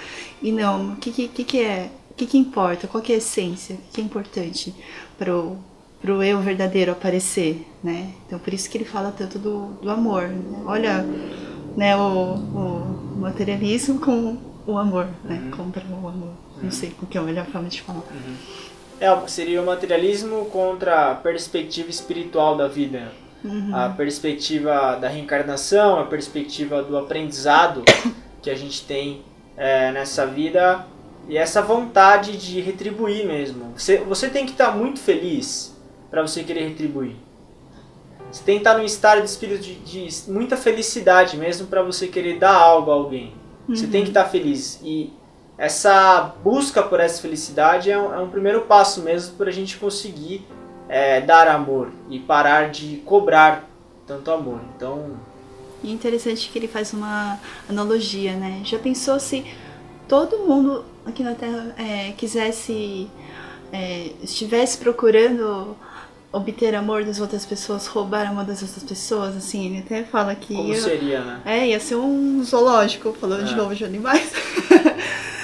E 0.42 0.52
não, 0.52 0.94
o 0.94 0.96
que, 0.96 1.12
que, 1.12 1.44
que 1.44 1.62
é? 1.62 1.92
O 2.10 2.16
que, 2.16 2.26
que 2.26 2.36
importa? 2.36 2.88
Qual 2.88 3.04
que 3.04 3.12
é 3.12 3.16
a 3.16 3.20
essência? 3.20 3.76
O 3.76 3.94
que 3.94 4.02
é 4.02 4.04
importante 4.04 4.74
pro 5.20 5.56
pro 6.02 6.24
eu 6.24 6.40
verdadeiro 6.40 6.92
aparecer, 6.92 7.64
né? 7.84 8.12
Então 8.26 8.40
por 8.40 8.52
isso 8.56 8.68
que 8.68 8.80
ele 8.80 8.86
fala 8.86 9.14
tanto 9.16 9.38
do, 9.38 9.68
do 9.84 9.90
amor. 9.92 10.32
Olha, 10.66 11.06
né, 11.76 11.96
o, 11.96 12.34
o 12.34 13.18
materialismo 13.20 14.00
com 14.00 14.36
o 14.66 14.80
amor, 14.80 15.08
né? 15.26 15.44
Uhum. 15.44 15.52
Contra 15.52 15.84
o 15.86 16.08
amor. 16.08 16.34
Não 16.60 16.72
sei 16.72 16.90
qual 16.90 17.08
que 17.08 17.20
é 17.20 17.22
a 17.22 17.24
melhor 17.24 17.46
forma 17.46 17.70
de 17.70 17.84
falar. 17.84 18.00
Uhum. 18.00 18.36
É, 19.00 19.28
seria 19.28 19.62
o 19.62 19.66
materialismo 19.66 20.46
contra 20.46 21.12
a 21.12 21.16
perspectiva 21.16 21.92
espiritual 21.92 22.58
da 22.58 22.68
vida. 22.68 23.12
Uhum. 23.44 23.76
A 23.76 23.90
perspectiva 23.90 24.98
da 25.00 25.08
reencarnação, 25.08 26.00
a 26.00 26.06
perspectiva 26.06 26.82
do 26.82 26.98
aprendizado 26.98 27.84
que 28.42 28.50
a 28.50 28.56
gente 28.56 28.84
tem 28.86 29.24
é, 29.56 29.92
nessa 29.92 30.26
vida 30.26 30.86
e 31.28 31.38
essa 31.38 31.62
vontade 31.62 32.38
de 32.38 32.62
retribuir 32.62 33.26
mesmo. 33.26 33.74
Você, 33.76 33.98
você 33.98 34.30
tem 34.30 34.46
que 34.46 34.52
estar 34.52 34.76
muito 34.76 35.00
feliz 35.00 35.76
para 36.10 36.22
você 36.22 36.44
querer 36.44 36.70
retribuir. 36.70 37.16
Você 38.32 38.44
tem 38.44 38.56
que 38.56 38.62
estar 38.62 38.78
num 38.78 38.84
estado 38.84 39.22
de 39.22 39.30
espírito 39.30 39.62
de, 39.62 39.76
de 39.76 40.32
muita 40.32 40.58
felicidade 40.58 41.38
mesmo 41.38 41.68
para 41.68 41.82
você 41.82 42.08
querer 42.08 42.38
dar 42.38 42.56
algo 42.56 42.92
a 42.92 42.94
alguém. 42.94 43.34
Uhum. 43.68 43.76
Você 43.76 43.88
tem 43.88 44.04
que 44.04 44.10
estar 44.10 44.26
feliz. 44.26 44.80
E 44.84 45.14
essa 45.58 46.36
busca 46.44 46.84
por 46.84 47.00
essa 47.00 47.22
felicidade 47.22 47.90
é 47.90 47.98
um, 47.98 48.14
é 48.14 48.20
um 48.20 48.30
primeiro 48.30 48.62
passo 48.62 49.02
mesmo 49.02 49.36
para 49.36 49.50
a 49.50 49.54
gente 49.54 49.78
conseguir 49.78 50.46
é, 50.90 51.22
dar 51.22 51.48
amor 51.48 51.92
e 52.10 52.20
parar 52.20 52.70
de 52.70 52.98
cobrar 53.06 53.68
tanto 54.06 54.32
amor. 54.32 54.60
Então. 54.76 55.18
E 55.84 55.90
é 55.90 55.94
interessante 55.94 56.50
que 56.50 56.58
ele 56.58 56.68
faz 56.68 56.94
uma 56.94 57.40
analogia, 57.70 58.36
né? 58.36 58.62
Já 58.64 58.80
pensou 58.80 59.20
se 59.20 59.46
todo 60.08 60.40
mundo 60.40 60.84
aqui 61.06 61.24
na 61.24 61.36
Terra 61.36 61.76
é, 61.78 62.14
quisesse, 62.14 63.08
é, 63.72 64.12
estivesse 64.24 64.78
procurando 64.78 65.76
obter 66.32 66.76
amor 66.76 67.04
das 67.04 67.20
outras 67.20 67.46
pessoas, 67.46 67.88
roubar 67.88 68.28
amor 68.28 68.44
das 68.44 68.62
outras 68.62 68.84
pessoas, 68.84 69.36
assim, 69.36 69.68
ele 69.68 69.80
até 69.80 70.04
fala 70.04 70.36
que. 70.36 70.56
Como 70.56 70.74
eu, 70.74 70.82
seria, 70.82 71.22
né? 71.22 71.42
É, 71.46 71.68
ia 71.68 71.80
ser 71.80 71.96
um 71.96 72.44
zoológico, 72.44 73.14
falando 73.14 73.42
é. 73.42 73.46
de 73.46 73.56
novo 73.56 73.76
de 73.76 73.86
animais. 73.86 74.32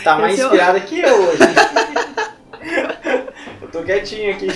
Tá 0.03 0.17
mais 0.19 0.39
inspirada 0.39 0.79
que 0.79 1.00
eu 1.00 1.15
hoje. 1.15 1.39
eu 3.62 3.71
tô 3.71 3.83
quietinho 3.83 4.31
aqui. 4.31 4.47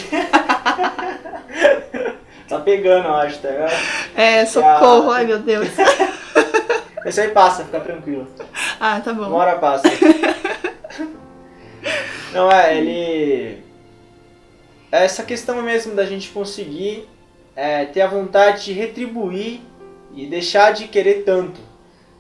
Tá 2.47 2.59
pegando, 2.59 3.07
eu 3.07 3.15
acho, 3.15 3.39
tá 3.39 3.50
ligado? 3.50 3.74
É, 4.15 4.45
socorro, 4.45 5.12
ai 5.12 5.25
meu 5.25 5.39
Deus. 5.39 5.67
Isso 7.05 7.21
aí 7.21 7.29
passa, 7.29 7.63
fica 7.63 7.79
tranquilo. 7.79 8.27
Ah, 8.79 9.00
tá 9.00 9.13
bom. 9.13 9.27
Uma 9.27 9.38
hora 9.38 9.57
passa. 9.57 9.88
Não, 12.33 12.51
é, 12.51 12.77
ele 12.77 13.63
essa 14.91 15.24
questão 15.24 15.62
mesmo 15.62 15.95
da 15.95 16.05
gente 16.05 16.29
conseguir 16.29 17.07
é, 17.55 17.86
ter 17.86 18.01
a 18.01 18.07
vontade 18.07 18.65
de 18.65 18.74
retribuir 18.74 19.62
e 20.13 20.25
deixar 20.25 20.71
de 20.71 20.88
querer 20.88 21.24
tanto. 21.24 21.59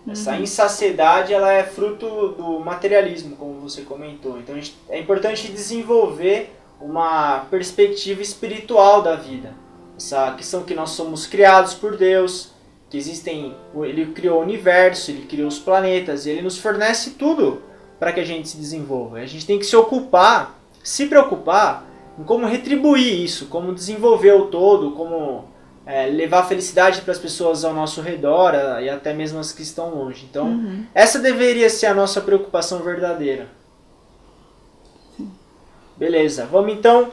Uhum. 0.05 0.13
Essa 0.13 0.37
insaciedade 0.37 1.33
ela 1.33 1.51
é 1.51 1.63
fruto 1.63 2.29
do 2.29 2.59
materialismo, 2.59 3.35
como 3.35 3.59
você 3.59 3.81
comentou. 3.81 4.37
Então 4.39 4.55
é 4.89 4.99
importante 4.99 5.51
desenvolver 5.51 6.53
uma 6.79 7.39
perspectiva 7.49 8.21
espiritual 8.21 9.01
da 9.01 9.15
vida. 9.15 9.53
Essa 9.97 10.31
questão 10.33 10.63
que 10.63 10.75
nós 10.75 10.91
somos 10.91 11.25
criados 11.25 11.73
por 11.73 11.97
Deus, 11.97 12.51
que 12.89 12.97
existem, 12.97 13.55
ele 13.83 14.07
criou 14.07 14.39
o 14.39 14.43
universo, 14.43 15.11
ele 15.11 15.25
criou 15.25 15.47
os 15.47 15.59
planetas, 15.59 16.25
ele 16.25 16.41
nos 16.41 16.57
fornece 16.57 17.11
tudo 17.11 17.61
para 17.99 18.11
que 18.11 18.19
a 18.19 18.25
gente 18.25 18.47
se 18.47 18.57
desenvolva. 18.57 19.17
A 19.17 19.25
gente 19.25 19.45
tem 19.45 19.57
que 19.57 19.65
se 19.65 19.75
ocupar, 19.75 20.59
se 20.83 21.07
preocupar 21.07 21.85
em 22.17 22.23
como 22.23 22.45
retribuir 22.45 23.23
isso, 23.23 23.47
como 23.47 23.73
desenvolver 23.73 24.33
o 24.33 24.45
todo, 24.45 24.91
como 24.91 25.45
é, 25.85 26.05
levar 26.05 26.43
felicidade 26.43 27.01
para 27.01 27.11
as 27.11 27.19
pessoas 27.19 27.65
ao 27.65 27.73
nosso 27.73 28.01
redor 28.01 28.53
e 28.81 28.89
até 28.89 29.13
mesmo 29.13 29.39
as 29.39 29.51
que 29.51 29.63
estão 29.63 29.89
longe. 29.95 30.27
Então, 30.29 30.45
uhum. 30.47 30.85
essa 30.93 31.17
deveria 31.17 31.69
ser 31.69 31.87
a 31.87 31.93
nossa 31.93 32.21
preocupação 32.21 32.79
verdadeira. 32.79 33.47
Beleza, 35.97 36.45
vamos 36.45 36.73
então 36.73 37.09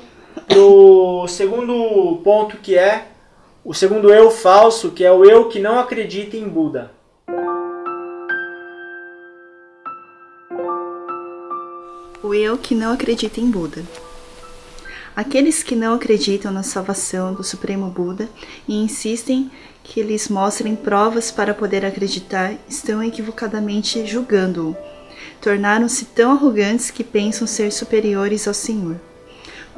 pro 0.47 1.27
segundo 1.27 2.21
ponto 2.23 2.59
que 2.59 2.77
é 2.77 3.09
o 3.65 3.73
segundo 3.73 4.13
eu 4.13 4.31
falso, 4.31 4.91
que 4.91 5.03
é 5.03 5.11
o 5.11 5.25
eu 5.25 5.49
que 5.49 5.59
não 5.59 5.79
acredita 5.79 6.37
em 6.37 6.47
Buda. 6.47 6.91
O 12.23 12.35
eu 12.35 12.59
que 12.59 12.75
não 12.75 12.93
acredita 12.93 13.41
em 13.41 13.51
Buda. 13.51 13.83
Aqueles 15.17 15.63
que 15.63 15.75
não 15.75 15.95
acreditam 15.95 16.53
na 16.53 16.63
salvação 16.63 17.33
do 17.33 17.43
Supremo 17.43 17.89
Buda 17.89 18.29
e 18.69 18.75
insistem 18.75 19.51
que 19.83 20.03
lhes 20.03 20.29
mostrem 20.29 20.77
provas 20.77 21.31
para 21.31 21.55
poder 21.55 21.87
acreditar 21.87 22.53
estão 22.69 23.03
equivocadamente 23.03 24.05
julgando-o. 24.07 24.77
Tornaram-se 25.45 26.07
tão 26.07 26.33
arrogantes 26.33 26.91
que 26.91 27.05
pensam 27.05 27.47
ser 27.47 27.71
superiores 27.71 28.49
ao 28.49 28.55
Senhor. 28.55 28.97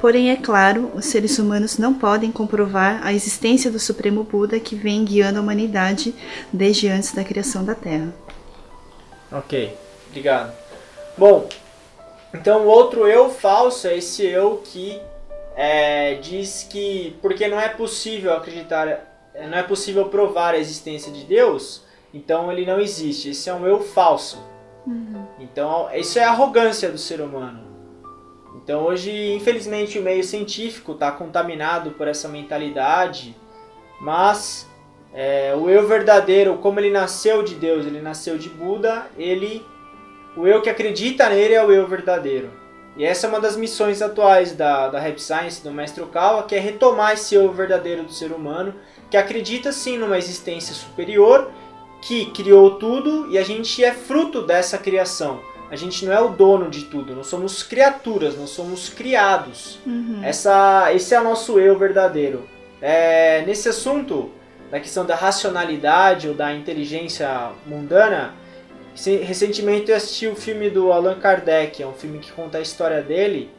Porém, 0.00 0.30
é 0.30 0.36
claro, 0.36 0.92
os 0.94 1.06
seres 1.06 1.40
humanos 1.40 1.76
não 1.76 1.92
podem 1.92 2.30
comprovar 2.30 3.04
a 3.04 3.12
existência 3.12 3.68
do 3.68 3.80
Supremo 3.80 4.22
Buda 4.22 4.60
que 4.60 4.76
vem 4.76 5.04
guiando 5.04 5.40
a 5.40 5.42
humanidade 5.42 6.14
desde 6.52 6.86
antes 6.86 7.10
da 7.10 7.24
criação 7.24 7.64
da 7.64 7.74
Terra. 7.74 8.14
Ok, 9.32 9.76
obrigado. 10.08 10.54
Bom, 11.18 11.48
então 12.32 12.64
o 12.64 12.68
outro 12.68 13.08
eu 13.08 13.28
falso 13.28 13.88
é 13.88 13.98
esse 13.98 14.24
eu 14.24 14.62
que 14.64 15.00
é, 15.56 16.14
diz 16.14 16.64
que 16.70 17.16
porque 17.20 17.48
não 17.48 17.60
é 17.60 17.70
possível 17.70 18.32
acreditar, 18.34 18.86
não 19.50 19.58
é 19.58 19.64
possível 19.64 20.04
provar 20.04 20.54
a 20.54 20.58
existência 20.58 21.10
de 21.10 21.24
Deus, 21.24 21.82
então 22.14 22.52
ele 22.52 22.64
não 22.64 22.78
existe. 22.78 23.30
Esse 23.30 23.50
é 23.50 23.54
um 23.54 23.66
eu 23.66 23.80
falso. 23.80 24.54
Uhum. 24.86 25.26
Então 25.40 25.88
isso 25.94 26.18
é 26.18 26.24
arrogância 26.24 26.90
do 26.90 26.98
ser 26.98 27.20
humano. 27.20 27.66
Então 28.62 28.84
hoje, 28.84 29.32
infelizmente, 29.32 29.98
o 29.98 30.02
meio 30.02 30.24
científico 30.24 30.92
está 30.92 31.10
contaminado 31.12 31.92
por 31.92 32.08
essa 32.08 32.28
mentalidade, 32.28 33.36
mas 34.00 34.68
é, 35.12 35.54
o 35.54 35.68
eu 35.68 35.86
verdadeiro, 35.86 36.58
como 36.58 36.80
ele 36.80 36.90
nasceu 36.90 37.42
de 37.42 37.54
Deus, 37.54 37.86
ele 37.86 38.00
nasceu 38.00 38.36
de 38.36 38.48
Buda, 38.48 39.06
ele, 39.16 39.64
o 40.36 40.46
eu 40.46 40.60
que 40.62 40.68
acredita 40.68 41.28
nele 41.28 41.54
é 41.54 41.64
o 41.64 41.72
eu 41.72 41.86
verdadeiro. 41.86 42.50
E 42.96 43.04
essa 43.04 43.26
é 43.26 43.30
uma 43.30 43.40
das 43.40 43.56
missões 43.56 44.00
atuais 44.00 44.52
da, 44.52 44.88
da 44.88 44.98
Rap 44.98 45.18
Science, 45.20 45.62
do 45.62 45.70
Mestre 45.70 46.02
Okawa, 46.02 46.44
que 46.44 46.54
é 46.54 46.58
retomar 46.58 47.12
esse 47.12 47.34
eu 47.34 47.52
verdadeiro 47.52 48.04
do 48.04 48.12
ser 48.12 48.32
humano, 48.32 48.74
que 49.10 49.16
acredita 49.16 49.70
sim 49.70 49.98
numa 49.98 50.16
existência 50.16 50.74
superior, 50.74 51.50
que 52.00 52.26
criou 52.26 52.76
tudo 52.76 53.30
e 53.30 53.38
a 53.38 53.42
gente 53.42 53.82
é 53.82 53.92
fruto 53.92 54.42
dessa 54.42 54.78
criação. 54.78 55.40
A 55.70 55.74
gente 55.74 56.04
não 56.04 56.12
é 56.12 56.20
o 56.20 56.28
dono 56.28 56.70
de 56.70 56.84
tudo, 56.84 57.14
nós 57.14 57.26
somos 57.26 57.62
criaturas, 57.62 58.36
nós 58.36 58.50
somos 58.50 58.88
criados. 58.88 59.80
Uhum. 59.84 60.20
Essa, 60.22 60.92
esse 60.94 61.14
é 61.14 61.20
o 61.20 61.24
nosso 61.24 61.58
eu 61.58 61.76
verdadeiro. 61.76 62.48
É, 62.80 63.42
nesse 63.44 63.68
assunto 63.68 64.30
da 64.70 64.78
questão 64.78 65.04
da 65.04 65.16
racionalidade 65.16 66.28
ou 66.28 66.34
da 66.34 66.54
inteligência 66.54 67.50
mundana, 67.66 68.34
Recentemente 69.22 69.90
eu 69.90 69.96
assisti 69.96 70.26
o 70.26 70.34
filme 70.34 70.70
do 70.70 70.90
Allan 70.90 71.18
Kardec, 71.18 71.82
é 71.82 71.86
um 71.86 71.92
filme 71.92 72.18
que 72.18 72.32
conta 72.32 72.56
a 72.56 72.62
história 72.62 73.02
dele. 73.02 73.50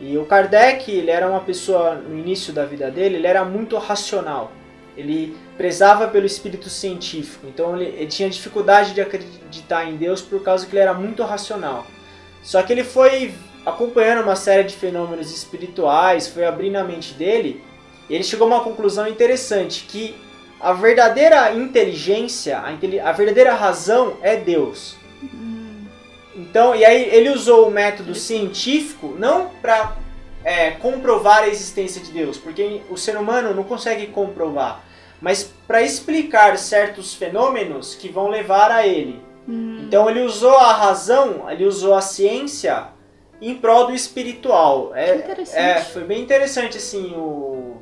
E 0.00 0.16
o 0.16 0.24
Kardec, 0.24 0.90
ele 0.90 1.10
era 1.10 1.28
uma 1.28 1.40
pessoa, 1.40 1.94
no 1.94 2.18
início 2.18 2.54
da 2.54 2.64
vida 2.64 2.90
dele, 2.90 3.16
ele 3.16 3.26
era 3.26 3.44
muito 3.44 3.76
racional. 3.76 4.50
Ele 4.96 5.36
prezava 5.58 6.06
pelo 6.08 6.24
espírito 6.24 6.70
científico, 6.70 7.46
então 7.48 7.76
ele, 7.76 7.90
ele 7.96 8.06
tinha 8.06 8.30
dificuldade 8.30 8.94
de 8.94 9.00
acreditar 9.00 9.84
em 9.84 9.96
Deus 9.96 10.22
por 10.22 10.40
causa 10.42 10.64
que 10.64 10.72
ele 10.72 10.82
era 10.82 10.94
muito 10.94 11.22
racional. 11.24 11.84
Só 12.42 12.62
que 12.62 12.72
ele 12.72 12.84
foi 12.84 13.34
acompanhando 13.66 14.22
uma 14.22 14.36
série 14.36 14.62
de 14.62 14.76
fenômenos 14.76 15.30
espirituais, 15.30 16.28
foi 16.28 16.46
abrindo 16.46 16.76
a 16.76 16.84
mente 16.84 17.12
dele, 17.12 17.62
e 18.08 18.14
ele 18.14 18.24
chegou 18.24 18.46
a 18.46 18.54
uma 18.54 18.64
conclusão 18.64 19.06
interessante, 19.08 19.84
que 19.84 20.14
a 20.60 20.72
verdadeira 20.72 21.52
inteligência, 21.52 22.58
a, 22.58 22.70
a 23.08 23.12
verdadeira 23.12 23.52
razão 23.54 24.16
é 24.22 24.36
Deus. 24.36 24.96
Então, 26.34 26.74
e 26.74 26.84
aí 26.84 27.10
ele 27.12 27.30
usou 27.30 27.66
o 27.66 27.70
método 27.70 28.14
científico 28.14 29.14
não 29.18 29.50
para 29.60 29.96
é, 30.44 30.70
comprovar 30.70 31.42
a 31.42 31.48
existência 31.48 32.00
de 32.00 32.12
Deus, 32.12 32.38
porque 32.38 32.80
o 32.88 32.96
ser 32.96 33.16
humano 33.16 33.52
não 33.52 33.64
consegue 33.64 34.06
comprovar, 34.06 34.84
mas 35.20 35.52
para 35.66 35.82
explicar 35.82 36.56
certos 36.58 37.14
fenômenos 37.14 37.94
que 37.94 38.08
vão 38.08 38.28
levar 38.28 38.70
a 38.70 38.86
ele. 38.86 39.20
Hum. 39.48 39.82
Então 39.82 40.08
ele 40.08 40.20
usou 40.20 40.56
a 40.56 40.72
razão, 40.72 41.50
ele 41.50 41.64
usou 41.64 41.94
a 41.94 42.00
ciência 42.00 42.88
em 43.40 43.54
prol 43.54 43.86
do 43.86 43.94
espiritual. 43.94 44.92
É, 44.94 45.36
é, 45.52 45.80
foi 45.80 46.04
bem 46.04 46.22
interessante 46.22 46.78
assim 46.78 47.14
o 47.16 47.76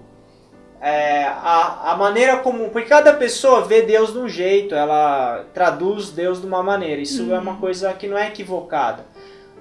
é, 0.81 1.25
a, 1.25 1.93
a 1.93 1.97
maneira 1.97 2.37
como 2.39 2.69
porque 2.71 2.89
cada 2.89 3.13
pessoa 3.13 3.63
vê 3.63 3.83
Deus 3.83 4.13
de 4.13 4.19
um 4.19 4.29
jeito, 4.29 4.75
ela 4.75 5.45
traduz 5.55 6.11
Deus 6.11 6.41
de 6.41 6.47
uma 6.47 6.63
maneira. 6.63 7.01
Isso 7.01 7.33
é 7.33 7.39
uma 7.39 7.57
coisa 7.57 7.93
que 7.95 8.07
não 8.07 8.17
é 8.17 8.29
equivocada. 8.29 9.05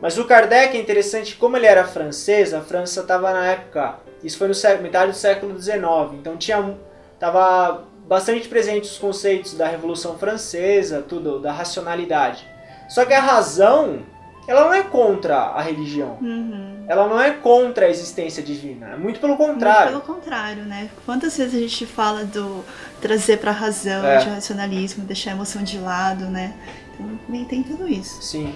Mas 0.01 0.17
o 0.17 0.25
Kardec 0.25 0.75
é 0.75 0.79
interessante, 0.79 1.35
como 1.35 1.55
ele 1.55 1.65
era 1.65 1.85
francês, 1.85 2.53
a 2.53 2.61
França 2.61 3.01
estava 3.01 3.31
na 3.31 3.45
época, 3.45 3.95
isso 4.21 4.37
foi 4.37 4.47
no 4.47 4.53
século, 4.53 4.83
metade 4.83 5.11
do 5.11 5.17
século 5.17 5.59
XIX, 5.59 5.79
então 6.13 6.35
tinha 6.35 6.77
estava 7.15 7.83
bastante 8.07 8.47
presente 8.47 8.83
os 8.83 8.97
conceitos 8.97 9.53
da 9.55 9.67
Revolução 9.67 10.17
Francesa, 10.17 11.01
tudo 11.07 11.39
da 11.39 11.51
racionalidade. 11.51 12.47
Só 12.87 13.03
que 13.03 13.13
a 13.13 13.19
razão, 13.19 13.99
ela 14.47 14.65
não 14.65 14.73
é 14.73 14.83
contra 14.83 15.35
a 15.37 15.61
religião. 15.61 16.17
Uhum. 16.21 16.85
Ela 16.87 17.07
não 17.07 17.19
é 17.19 17.31
contra 17.31 17.87
a 17.87 17.89
existência 17.89 18.43
divina, 18.43 18.91
é 18.91 18.95
muito 18.95 19.19
pelo 19.19 19.35
Muito 19.35 19.53
contrário. 19.53 19.87
pelo 19.99 20.01
contrário, 20.01 20.63
né? 20.65 20.87
Quantas 21.03 21.35
vezes 21.35 21.55
a 21.55 21.59
gente 21.59 21.85
fala 21.87 22.23
do 22.25 22.63
trazer 23.01 23.37
pra 23.39 23.51
razão, 23.51 24.05
É. 24.05 24.17
de 24.17 24.29
racionalismo, 24.29 25.03
deixar 25.03 25.31
a 25.31 25.33
emoção 25.33 25.63
de 25.63 25.79
lado, 25.79 26.25
né? 26.25 26.53
Então, 26.93 27.45
tem 27.45 27.63
tudo 27.63 27.87
isso. 27.87 28.21
Sim. 28.21 28.53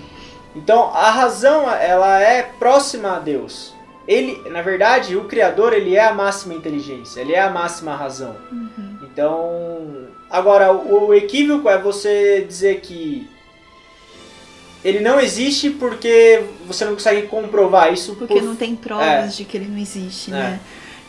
Então, 0.56 0.92
a 0.96 1.10
razão, 1.10 1.70
ela 1.72 2.20
é 2.22 2.44
próxima 2.44 3.16
a 3.16 3.20
Deus. 3.20 3.74
Ele, 4.10 4.50
na 4.50 4.64
verdade, 4.64 5.16
o 5.16 5.26
criador, 5.26 5.72
ele 5.72 5.96
é 5.96 6.04
a 6.04 6.12
máxima 6.14 6.56
inteligência, 6.56 7.22
ele 7.22 7.34
é 7.34 7.40
a 7.40 7.50
máxima 7.52 7.96
razão. 7.96 8.36
Uhum. 8.52 8.98
Então, 9.04 10.08
agora 10.28 10.74
o, 10.74 11.10
o 11.10 11.14
equívoco 11.14 11.70
é 11.70 11.78
você 11.78 12.44
dizer 12.48 12.82
que 12.82 13.30
ele 14.84 15.00
não 15.00 15.20
existe 15.20 15.70
porque 15.70 16.44
você 16.66 16.86
não 16.86 16.94
consegue 16.94 17.28
comprovar 17.28 17.94
isso 17.94 18.16
Porque 18.16 18.34
por- 18.34 18.44
não 18.44 18.56
tem 18.56 18.76
provas 18.76 19.36
de 19.38 19.46
que 19.46 19.58
ele 19.58 19.68
não 19.68 19.78
existe, 19.78 20.32
É. 20.32 20.34
né? 20.34 20.60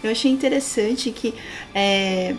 Eu 0.03 0.11
achei 0.11 0.31
interessante 0.31 1.11
que 1.11 1.35
é, 1.75 2.35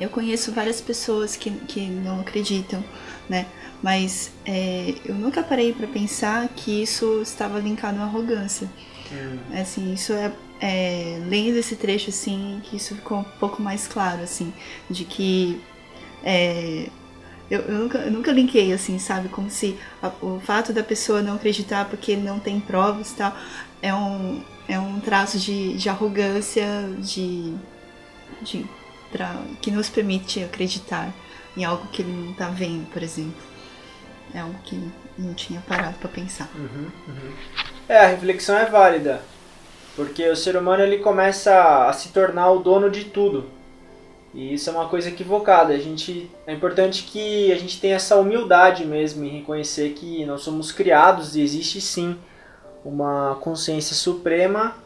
eu 0.00 0.08
conheço 0.08 0.52
várias 0.52 0.80
pessoas 0.80 1.36
que, 1.36 1.50
que 1.50 1.80
não 1.86 2.20
acreditam, 2.20 2.82
né? 3.28 3.46
Mas 3.82 4.30
é, 4.46 4.94
eu 5.04 5.14
nunca 5.14 5.42
parei 5.42 5.72
pra 5.72 5.86
pensar 5.86 6.48
que 6.54 6.82
isso 6.82 7.20
estava 7.22 7.58
linkado 7.58 7.98
à 7.98 8.02
arrogância. 8.04 8.68
Hum, 9.12 9.38
Assim, 9.60 9.92
isso 9.94 10.12
é, 10.12 10.32
é 10.60 11.20
lendo 11.28 11.56
esse 11.58 11.76
trecho 11.76 12.10
assim 12.10 12.60
que 12.64 12.76
isso 12.76 12.94
ficou 12.94 13.18
um 13.18 13.24
pouco 13.24 13.60
mais 13.62 13.86
claro 13.88 14.22
assim, 14.22 14.52
de 14.88 15.04
que 15.04 15.60
é, 16.22 16.88
eu, 17.50 17.60
eu 17.62 17.78
nunca, 17.78 17.98
eu 17.98 18.10
nunca 18.12 18.32
linkei 18.32 18.72
assim, 18.72 18.98
sabe, 18.98 19.28
como 19.28 19.50
se 19.50 19.76
a- 20.02 20.12
o 20.22 20.40
fato 20.40 20.72
da 20.72 20.82
pessoa 20.82 21.22
não 21.22 21.34
acreditar 21.36 21.86
porque 21.86 22.16
não 22.16 22.38
tem 22.38 22.60
provas 22.60 23.10
e 23.12 23.16
tal 23.16 23.36
é 23.82 23.94
um 23.94 24.42
é 24.68 24.78
um 24.78 25.00
traço 25.00 25.38
de, 25.38 25.76
de 25.76 25.88
arrogância 25.88 26.64
de, 27.00 27.54
de 28.42 28.64
pra, 29.10 29.34
que 29.60 29.70
nos 29.70 29.88
permite 29.88 30.42
acreditar 30.44 31.12
em 31.56 31.64
algo 31.64 31.88
que 31.88 32.02
ele 32.02 32.12
não 32.12 32.32
tá 32.34 32.48
vendo, 32.50 32.86
por 32.92 33.02
exemplo. 33.02 33.42
É 34.32 34.38
algo 34.40 34.54
que 34.62 34.80
não 35.18 35.34
tinha 35.34 35.60
parado 35.62 35.98
pra 35.98 36.08
pensar. 36.08 36.48
uhum, 36.54 36.86
uhum. 37.08 37.32
É, 37.90 37.98
a 37.98 38.06
reflexão 38.06 38.56
é 38.56 38.66
válida. 38.66 39.20
Porque 39.96 40.28
o 40.28 40.36
ser 40.36 40.56
humano 40.56 40.82
ele 40.82 40.98
começa 40.98 41.88
a 41.88 41.92
se 41.92 42.10
tornar 42.10 42.52
o 42.52 42.60
dono 42.60 42.88
de 42.88 43.04
tudo. 43.06 43.46
E 44.32 44.54
isso 44.54 44.70
é 44.70 44.72
uma 44.72 44.88
coisa 44.88 45.08
equivocada. 45.08 45.74
A 45.74 45.78
gente, 45.78 46.30
é 46.46 46.52
importante 46.52 47.02
que 47.02 47.50
a 47.50 47.56
gente 47.56 47.80
tenha 47.80 47.96
essa 47.96 48.14
humildade 48.16 48.84
mesmo 48.86 49.24
em 49.24 49.38
reconhecer 49.40 49.90
que 49.90 50.24
nós 50.24 50.42
somos 50.42 50.70
criados 50.70 51.34
e 51.34 51.42
existe 51.42 51.80
sim 51.80 52.16
uma 52.84 53.36
consciência 53.40 53.96
suprema. 53.96 54.76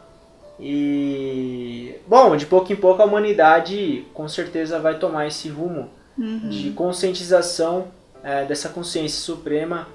E 0.59 1.95
bom, 2.07 2.35
de 2.35 2.47
pouco 2.47 2.73
em 2.73 2.75
pouco 2.75 3.03
a 3.03 3.05
humanidade 3.05 4.05
com 4.15 4.27
certeza 4.27 4.79
vai 4.79 4.97
tomar 4.97 5.27
esse 5.27 5.47
rumo 5.47 5.89
Uhum. 6.17 6.47
de 6.49 6.71
conscientização 6.71 7.89
é, 8.23 8.45
dessa 8.45 8.69
consciência 8.69 9.19
suprema. 9.19 9.85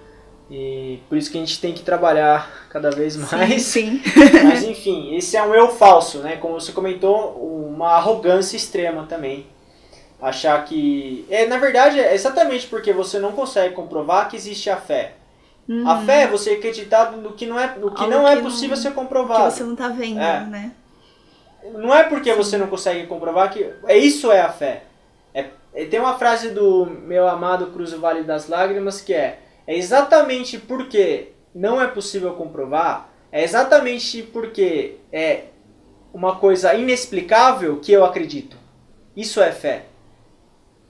E 0.50 1.00
por 1.08 1.16
isso 1.16 1.30
que 1.30 1.38
a 1.38 1.40
gente 1.40 1.60
tem 1.60 1.72
que 1.72 1.82
trabalhar 1.82 2.66
cada 2.70 2.90
vez 2.90 3.16
mais. 3.16 3.62
Sim, 3.62 4.00
sim. 4.02 4.02
Mas 4.44 4.64
enfim, 4.64 5.14
esse 5.16 5.36
é 5.36 5.42
um 5.42 5.54
eu 5.54 5.68
falso, 5.68 6.18
né? 6.18 6.36
Como 6.38 6.54
você 6.60 6.72
comentou, 6.72 7.36
uma 7.68 7.90
arrogância 7.92 8.56
extrema 8.56 9.06
também. 9.08 9.46
Achar 10.20 10.62
que. 10.64 11.24
É, 11.30 11.46
na 11.46 11.56
verdade, 11.56 12.00
é 12.00 12.14
exatamente 12.14 12.66
porque 12.66 12.92
você 12.92 13.18
não 13.18 13.32
consegue 13.32 13.74
comprovar 13.74 14.28
que 14.28 14.36
existe 14.36 14.68
a 14.68 14.76
fé. 14.76 15.12
A 15.86 15.98
fé 15.98 16.22
é 16.22 16.26
você 16.26 16.50
acreditar 16.50 17.12
no 17.12 17.32
que 17.32 17.46
não 17.46 17.58
é, 17.58 17.76
no 17.78 17.92
que 17.92 18.02
Algo 18.02 18.12
não 18.12 18.26
é 18.26 18.34
que 18.36 18.42
possível 18.42 18.74
não- 18.74 18.82
ser 18.82 18.88
que 18.88 18.94
comprovado. 18.96 19.50
você 19.52 19.62
não 19.62 19.76
tá 19.76 19.86
vendo, 19.88 20.18
É. 20.18 20.40
né? 20.40 20.72
Não 21.74 21.94
é 21.94 22.02
porque 22.04 22.34
você 22.34 22.58
não 22.58 22.66
consegue 22.66 23.06
comprovar 23.06 23.52
que. 23.52 23.70
É 23.86 23.96
isso 23.96 24.32
é 24.32 24.40
a 24.40 24.48
fé. 24.50 24.82
É, 25.32 25.46
é- 25.72 25.84
tem 25.84 26.00
uma 26.00 26.18
frase 26.18 26.50
do 26.50 26.86
meu 26.86 27.28
amado 27.28 27.68
Cruz 27.68 27.92
Vale 27.92 28.24
das 28.24 28.48
Lágrimas 28.48 29.00
que 29.00 29.14
é: 29.14 29.38
É 29.70 29.76
exatamente 29.76 30.58
porque 30.58 31.28
não 31.54 31.80
é 31.80 31.86
possível 31.86 32.32
comprovar, 32.32 33.08
é 33.30 33.44
exatamente 33.44 34.20
porque 34.20 34.96
é 35.12 35.44
uma 36.12 36.34
coisa 36.34 36.74
inexplicável 36.74 37.76
que 37.76 37.92
eu 37.92 38.04
acredito. 38.04 38.56
Isso 39.16 39.40
é 39.40 39.52
fé. 39.52 39.84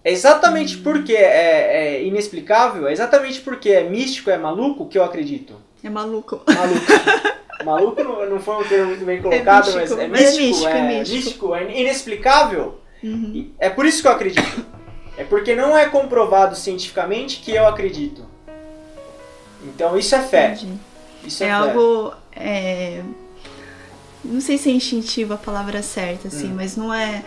É 0.03 0.11
exatamente 0.11 0.79
porque 0.79 1.15
é, 1.15 1.99
é 1.99 2.05
inexplicável, 2.05 2.89
é 2.89 2.93
exatamente 2.93 3.43
porque 3.43 3.69
é 3.69 3.85
místico, 3.85 4.31
é 4.31 4.39
maluco 4.39 4.89
que 4.89 4.97
eu 4.97 5.05
acredito. 5.05 5.57
É 5.85 5.91
maluco. 5.91 6.41
Maluco. 6.49 7.31
Maluco 7.63 8.03
não, 8.03 8.31
não 8.31 8.41
foi 8.41 8.65
um 8.65 8.67
termo 8.67 8.87
muito 8.87 9.05
bem 9.05 9.21
colocado, 9.21 9.67
místico, 9.67 9.79
mas 9.81 9.93
é 9.99 10.05
é 10.05 10.09
místico, 10.09 10.67
é, 10.67 10.79
é 10.79 10.83
místico. 10.89 11.17
místico, 11.17 11.55
é 11.55 11.81
inexplicável. 11.83 12.81
Uhum. 13.05 13.53
É 13.59 13.69
por 13.69 13.85
isso 13.85 14.01
que 14.01 14.09
eu 14.09 14.13
acredito. 14.13 14.65
É 15.19 15.25
porque 15.25 15.55
não 15.55 15.77
é 15.77 15.87
comprovado 15.87 16.57
cientificamente 16.57 17.41
que 17.41 17.55
eu 17.55 17.67
acredito. 17.67 18.30
Então 19.65 19.97
isso 19.99 20.15
é 20.15 20.23
fé. 20.23 20.53
Entendi. 20.53 20.73
Isso 21.25 21.45
é, 21.45 21.49
É 21.49 21.51
algo. 21.53 22.13
é, 22.35 23.03
Não 24.25 24.41
sei 24.41 24.59
se 24.59 24.69
é 24.71 24.73
instintivo 24.73 25.33
a 25.33 25.37
palavra 25.39 25.83
certa, 25.83 26.29
assim, 26.29 26.49
Hum. 26.49 26.55
mas 26.57 26.77
não 26.77 26.93
é. 26.93 27.25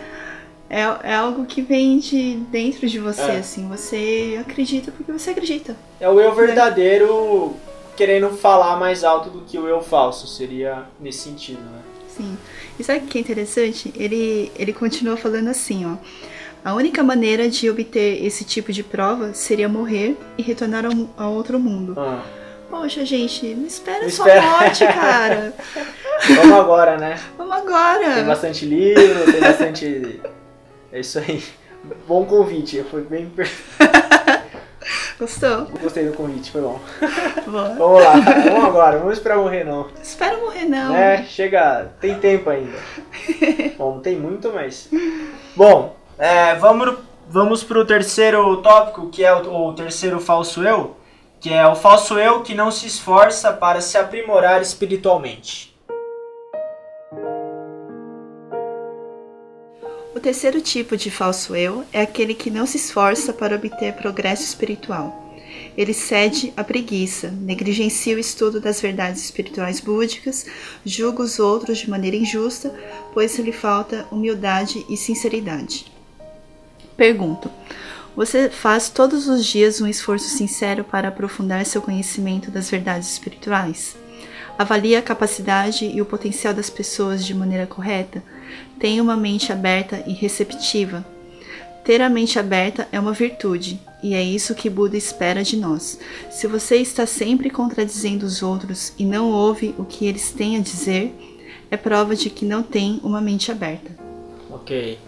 É, 0.70 0.80
é 1.02 1.14
algo 1.14 1.44
que 1.44 1.60
vem 1.60 1.98
de 1.98 2.36
dentro 2.50 2.88
de 2.88 2.98
você, 2.98 3.20
É. 3.20 3.38
assim. 3.38 3.68
Você 3.68 4.36
acredita 4.40 4.90
porque 4.92 5.10
você 5.12 5.30
acredita. 5.30 5.76
É 6.00 6.08
o 6.08 6.20
eu 6.20 6.34
verdadeiro 6.34 7.54
querendo 7.96 8.30
falar 8.30 8.76
mais 8.76 9.04
alto 9.04 9.28
do 9.30 9.40
que 9.42 9.58
o 9.58 9.68
eu 9.68 9.82
falso. 9.82 10.26
Seria 10.26 10.84
nesse 11.00 11.18
sentido, 11.18 11.60
né? 11.60 11.80
Sim. 12.08 12.36
E 12.78 12.82
sabe 12.84 13.00
o 13.00 13.08
que 13.08 13.18
é 13.18 13.20
interessante? 13.20 13.92
Ele, 13.96 14.50
ele 14.56 14.72
continua 14.72 15.16
falando 15.16 15.48
assim, 15.48 15.84
ó. 15.86 15.96
A 16.64 16.72
única 16.72 17.02
maneira 17.02 17.46
de 17.46 17.68
obter 17.68 18.24
esse 18.24 18.42
tipo 18.42 18.72
de 18.72 18.82
prova 18.82 19.34
seria 19.34 19.68
morrer 19.68 20.16
e 20.38 20.42
retornar 20.42 20.84
ao, 21.14 21.32
outro 21.34 21.60
mundo. 21.60 21.94
Ah, 21.98 22.22
Poxa, 22.70 23.04
gente, 23.04 23.54
não 23.54 23.66
espera 23.66 24.02
Não 24.02 24.08
sua 24.10 24.26
espera. 24.28 24.46
morte, 24.46 24.86
cara. 24.88 25.52
vamos 26.36 26.58
agora, 26.58 26.96
né? 26.96 27.20
Vamos 27.36 27.52
agora. 27.54 28.14
Tem 28.14 28.24
bastante 28.24 28.64
livro, 28.64 29.30
tem 29.30 29.40
bastante. 29.42 30.20
É 30.90 31.00
isso 31.00 31.18
aí. 31.18 31.44
Bom 32.08 32.24
convite. 32.24 32.82
Foi 32.90 33.02
bem. 33.02 33.30
Gostou? 35.20 35.66
Gostei 35.82 36.06
do 36.06 36.14
convite, 36.14 36.50
foi 36.50 36.62
bom. 36.62 36.80
Boa. 37.46 37.74
Vamos 37.74 38.02
lá, 38.02 38.14
vamos 38.14 38.64
agora, 38.64 38.98
vamos 38.98 39.12
esperar 39.12 39.36
morrer 39.36 39.64
não. 39.64 39.88
Espera 40.02 40.38
morrer, 40.38 40.64
não. 40.64 40.92
Né? 40.92 41.24
Chega, 41.24 41.92
tem 42.00 42.18
tempo 42.18 42.48
ainda. 42.48 42.78
Bom, 43.76 43.96
não 43.96 44.00
tem 44.00 44.16
muito, 44.16 44.50
mas. 44.52 44.88
Bom, 45.54 45.94
é, 46.18 46.54
vamos, 46.56 46.96
vamos 47.28 47.64
pro 47.64 47.84
terceiro 47.84 48.56
tópico, 48.58 49.08
que 49.10 49.24
é 49.24 49.34
o, 49.34 49.68
o 49.68 49.72
terceiro 49.72 50.20
falso 50.20 50.62
eu, 50.62 50.96
que 51.40 51.52
é 51.52 51.66
o 51.66 51.74
falso 51.74 52.18
eu 52.18 52.42
que 52.42 52.54
não 52.54 52.70
se 52.70 52.86
esforça 52.86 53.52
para 53.52 53.80
se 53.80 53.98
aprimorar 53.98 54.62
espiritualmente. 54.62 55.74
O 60.14 60.20
terceiro 60.20 60.60
tipo 60.60 60.96
de 60.96 61.10
falso 61.10 61.54
eu 61.54 61.84
é 61.92 62.00
aquele 62.00 62.34
que 62.34 62.50
não 62.50 62.66
se 62.66 62.76
esforça 62.76 63.32
para 63.32 63.56
obter 63.56 63.92
progresso 63.94 64.44
espiritual. 64.44 65.22
Ele 65.76 65.92
cede 65.92 66.52
à 66.56 66.62
preguiça, 66.62 67.30
negligencia 67.30 68.16
o 68.16 68.18
estudo 68.18 68.60
das 68.60 68.80
verdades 68.80 69.24
espirituais 69.24 69.80
búdicas, 69.80 70.46
julga 70.84 71.22
os 71.22 71.38
outros 71.38 71.78
de 71.78 71.90
maneira 71.90 72.16
injusta, 72.16 72.72
pois 73.12 73.36
lhe 73.38 73.52
falta 73.52 74.06
humildade 74.10 74.84
e 74.88 74.96
sinceridade. 74.96 75.93
Pergunto: 76.96 77.50
Você 78.16 78.48
faz 78.48 78.88
todos 78.88 79.28
os 79.28 79.44
dias 79.44 79.80
um 79.80 79.86
esforço 79.86 80.28
sincero 80.28 80.84
para 80.84 81.08
aprofundar 81.08 81.64
seu 81.66 81.82
conhecimento 81.82 82.50
das 82.50 82.70
verdades 82.70 83.12
espirituais? 83.12 83.96
Avalia 84.56 85.00
a 85.00 85.02
capacidade 85.02 85.84
e 85.84 86.00
o 86.00 86.06
potencial 86.06 86.54
das 86.54 86.70
pessoas 86.70 87.24
de 87.24 87.34
maneira 87.34 87.66
correta? 87.66 88.22
Tem 88.78 89.00
uma 89.00 89.16
mente 89.16 89.52
aberta 89.52 90.04
e 90.06 90.12
receptiva? 90.12 91.04
Ter 91.84 92.00
a 92.00 92.08
mente 92.08 92.38
aberta 92.38 92.88
é 92.92 92.98
uma 92.98 93.12
virtude, 93.12 93.78
e 94.02 94.14
é 94.14 94.22
isso 94.22 94.54
que 94.54 94.70
Buda 94.70 94.96
espera 94.96 95.42
de 95.42 95.56
nós. 95.56 95.98
Se 96.30 96.46
você 96.46 96.76
está 96.76 97.04
sempre 97.04 97.50
contradizendo 97.50 98.24
os 98.24 98.42
outros 98.42 98.92
e 98.98 99.04
não 99.04 99.30
ouve 99.30 99.74
o 99.76 99.84
que 99.84 100.06
eles 100.06 100.30
têm 100.30 100.56
a 100.56 100.60
dizer, 100.60 101.12
é 101.70 101.76
prova 101.76 102.14
de 102.14 102.30
que 102.30 102.46
não 102.46 102.62
tem 102.62 103.00
uma 103.02 103.20
mente 103.20 103.50
aberta. 103.50 103.90
Ok. 104.50 104.98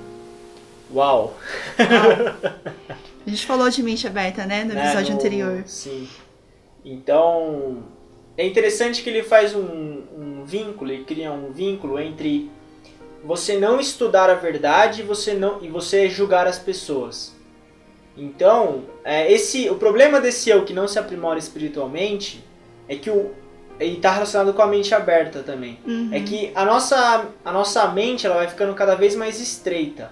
Uau! 0.95 1.37
A 1.79 3.29
gente 3.31 3.45
falou 3.47 3.69
de 3.69 3.83
mente 3.83 4.07
aberta, 4.07 4.47
né, 4.47 4.65
no 4.65 4.75
Né, 4.75 4.85
episódio 4.87 5.11
no- 5.15 5.19
anterior. 5.19 5.63
Sim. 5.67 6.09
Então, 6.85 7.83
é 8.37 8.47
interessante 8.47 9.03
que 9.03 9.11
ele 9.11 9.23
faz 9.25 9.55
um, 9.55 9.61
um 10.17 10.45
vínculo, 10.45 10.93
ele 10.93 11.05
cria 11.05 11.33
um 11.33 11.51
vínculo 11.51 11.99
entre 11.99 12.49
você 13.25 13.59
não 13.59 13.81
estudar 13.81 14.31
a 14.31 14.35
verdade 14.35 15.01
e 15.01 15.05
você 15.05 15.35
não 15.35 15.59
e 15.63 15.69
você 15.69 16.09
julgar 16.09 16.47
as 16.47 16.59
pessoas. 16.59 17.35
Então, 18.17 18.85
é, 19.05 19.31
esse 19.31 19.69
o 19.69 19.75
problema 19.75 20.21
desse 20.21 20.49
eu 20.49 20.65
que 20.65 20.73
não 20.73 20.87
se 20.87 20.99
aprimora 20.99 21.39
espiritualmente 21.39 22.45
é 22.89 22.95
que 22.97 23.11
o 23.11 23.33
e 23.79 23.93
está 23.97 24.11
relacionado 24.11 24.55
com 24.55 24.63
a 24.63 24.67
mente 24.67 24.95
aberta 24.95 25.43
também. 25.43 25.79
Uhum. 25.87 26.09
É 26.11 26.21
que 26.21 26.51
a 26.55 26.65
nossa, 26.65 27.27
a 27.45 27.53
nossa 27.53 27.87
mente 27.89 28.25
ela 28.25 28.37
vai 28.37 28.49
ficando 28.49 28.73
cada 28.75 28.95
vez 28.95 29.15
mais 29.15 29.39
estreita. 29.39 30.11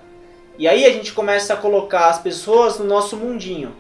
E 0.59 0.69
aí 0.69 0.85
a 0.85 0.91
gente 0.91 1.13
começa 1.13 1.55
a 1.55 1.57
colocar 1.57 2.09
as 2.09 2.19
pessoas 2.19 2.79
no 2.79 2.85
nosso 2.85 3.17
mundinho 3.17 3.75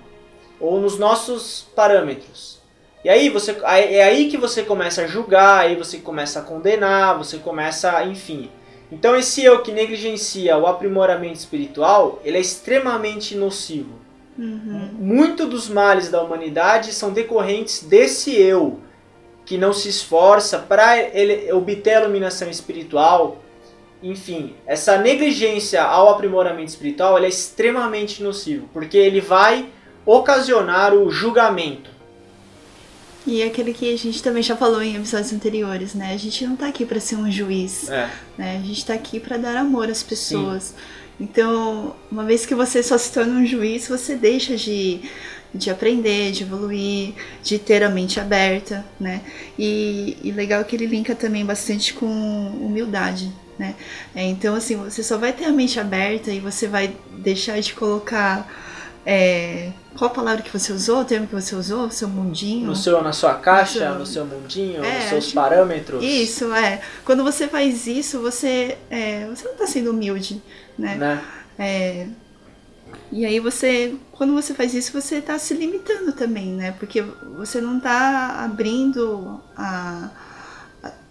ou 0.58 0.80
nos 0.80 0.98
nossos 0.98 1.66
parâmetros. 1.74 2.60
E 3.04 3.08
aí 3.08 3.28
você 3.28 3.56
é 3.62 4.02
aí 4.02 4.28
que 4.30 4.36
você 4.36 4.62
começa 4.62 5.02
a 5.02 5.06
julgar, 5.06 5.60
aí 5.60 5.76
você 5.76 5.98
começa 5.98 6.40
a 6.40 6.42
condenar, 6.42 7.18
você 7.18 7.38
começa, 7.38 8.02
enfim. 8.04 8.50
Então 8.90 9.14
esse 9.14 9.44
eu 9.44 9.62
que 9.62 9.72
negligencia 9.72 10.56
o 10.56 10.66
aprimoramento 10.66 11.38
espiritual, 11.38 12.20
ele 12.24 12.38
é 12.38 12.40
extremamente 12.40 13.36
nocivo. 13.36 14.04
Uhum. 14.38 14.90
Muito 14.94 15.46
dos 15.46 15.68
males 15.68 16.08
da 16.08 16.22
humanidade 16.22 16.92
são 16.92 17.12
decorrentes 17.12 17.82
desse 17.82 18.34
eu 18.34 18.80
que 19.44 19.58
não 19.58 19.72
se 19.72 19.88
esforça 19.88 20.58
para 20.58 20.94
obter 21.52 21.96
a 21.96 22.00
iluminação 22.00 22.48
espiritual. 22.48 23.38
Enfim, 24.04 24.52
essa 24.66 24.98
negligência 24.98 25.82
ao 25.82 26.10
aprimoramento 26.10 26.68
espiritual 26.68 27.16
é 27.18 27.26
extremamente 27.26 28.22
nocivo, 28.22 28.68
porque 28.70 28.98
ele 28.98 29.18
vai 29.18 29.66
ocasionar 30.04 30.92
o 30.92 31.10
julgamento. 31.10 31.90
E 33.26 33.40
é 33.40 33.46
aquele 33.46 33.72
que 33.72 33.94
a 33.94 33.96
gente 33.96 34.22
também 34.22 34.42
já 34.42 34.54
falou 34.54 34.82
em 34.82 34.96
episódios 34.96 35.32
anteriores, 35.32 35.94
né? 35.94 36.12
A 36.12 36.18
gente 36.18 36.46
não 36.46 36.54
tá 36.54 36.66
aqui 36.66 36.84
para 36.84 37.00
ser 37.00 37.16
um 37.16 37.32
juiz, 37.32 37.88
É, 37.88 38.10
né? 38.36 38.60
A 38.62 38.66
gente 38.66 38.84
tá 38.84 38.92
aqui 38.92 39.18
para 39.18 39.38
dar 39.38 39.56
amor 39.56 39.88
às 39.88 40.02
pessoas. 40.02 40.74
Então, 41.18 41.96
uma 42.12 42.24
vez 42.24 42.44
que 42.44 42.54
você 42.54 42.82
só 42.82 42.98
se 42.98 43.10
torna 43.10 43.40
um 43.40 43.46
juiz, 43.46 43.88
você 43.88 44.16
deixa 44.16 44.54
de, 44.54 45.00
de 45.54 45.70
aprender, 45.70 46.32
de 46.32 46.42
evoluir, 46.42 47.14
de 47.42 47.58
ter 47.58 47.82
a 47.82 47.88
mente 47.88 48.20
aberta, 48.20 48.84
né? 49.00 49.22
E, 49.58 50.18
e 50.22 50.30
legal 50.30 50.62
que 50.62 50.76
ele 50.76 50.84
linka 50.84 51.14
também 51.14 51.46
bastante 51.46 51.94
com 51.94 52.06
humildade, 52.60 53.32
né? 53.58 53.74
É, 54.14 54.24
então, 54.24 54.54
assim, 54.54 54.76
você 54.76 55.02
só 55.02 55.16
vai 55.18 55.32
ter 55.32 55.44
a 55.46 55.52
mente 55.52 55.78
aberta 55.80 56.30
e 56.30 56.40
você 56.40 56.66
vai 56.68 56.94
deixar 57.18 57.60
de 57.60 57.74
colocar. 57.74 58.46
é, 59.06 59.70
qual 59.96 60.10
a 60.10 60.14
palavra 60.14 60.42
que 60.42 60.50
você 60.50 60.72
usou? 60.72 61.00
O 61.02 61.04
termo 61.04 61.26
que 61.26 61.34
você 61.34 61.54
usou? 61.54 61.90
Seu 61.90 62.08
mundinho? 62.08 62.66
no 62.66 62.74
seu, 62.74 63.02
na 63.02 63.12
sua 63.12 63.34
caixa, 63.34 63.90
No 63.90 64.00
no 64.00 64.06
seu- 64.06 64.26
seu 64.26 64.26
mundinho, 64.26 64.82
É, 64.84 64.94
nos 65.00 65.04
seus 65.10 65.24
tipo, 65.28 65.40
parâmetros. 65.40 66.02
Isso, 66.02 66.52
é. 66.54 66.80
Quando 67.04 67.22
você 67.22 67.46
faz 67.46 67.86
isso, 67.86 68.18
você, 68.20 68.76
é, 68.90 69.26
você 69.28 69.46
não 69.46 69.54
tá 69.54 69.66
sendo 69.66 69.90
humilde, 69.90 70.42
né? 70.78 70.96
Né? 70.96 71.22
É, 71.58 72.06
e 73.12 73.24
aí 73.24 73.38
você, 73.40 73.94
quando 74.12 74.32
você 74.34 74.54
faz 74.54 74.74
isso, 74.74 74.92
você 74.92 75.20
tá 75.20 75.38
se 75.38 75.54
limitando 75.54 76.12
também, 76.12 76.46
né? 76.48 76.72
Porque 76.78 77.02
você 77.36 77.60
não 77.60 77.78
tá 77.78 78.40
abrindo 78.44 79.40
a- 79.56 80.10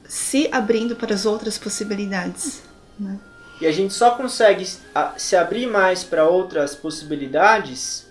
se 0.08 0.50
abrindo 0.52 0.96
para 0.96 1.14
as 1.14 1.26
outras 1.26 1.58
possibilidades, 1.58 2.64
né? 3.00 3.20
E 3.62 3.68
a 3.68 3.72
gente 3.72 3.94
só 3.94 4.12
consegue 4.12 4.66
se 5.18 5.36
abrir 5.36 5.68
mais 5.68 6.04
para 6.04 6.28
outras 6.28 6.76
possibilidades 6.76 8.08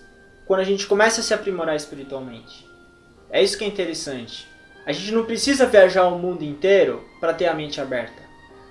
quando 0.47 0.61
a 0.61 0.63
gente 0.63 0.87
começa 0.87 1.21
a 1.21 1.23
se 1.23 1.33
aprimorar 1.33 1.75
espiritualmente. 1.75 2.67
É 3.29 3.43
isso 3.43 3.57
que 3.57 3.63
é 3.63 3.67
interessante. 3.67 4.47
A 4.85 4.91
gente 4.91 5.11
não 5.11 5.25
precisa 5.25 5.65
viajar 5.65 6.07
o 6.07 6.17
mundo 6.17 6.43
inteiro 6.43 7.03
para 7.19 7.33
ter 7.33 7.45
a 7.45 7.53
mente 7.53 7.79
aberta. 7.79 8.21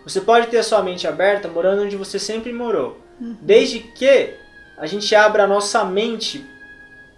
Você 0.05 0.21
pode 0.21 0.49
ter 0.49 0.59
a 0.59 0.63
sua 0.63 0.83
mente 0.83 1.07
aberta 1.07 1.47
morando 1.47 1.83
onde 1.83 1.97
você 1.97 2.19
sempre 2.19 2.53
morou, 2.53 3.01
desde 3.41 3.79
que 3.79 4.35
a 4.77 4.87
gente 4.87 5.15
abra 5.15 5.45
a 5.45 5.47
nossa 5.47 5.85
mente 5.85 6.45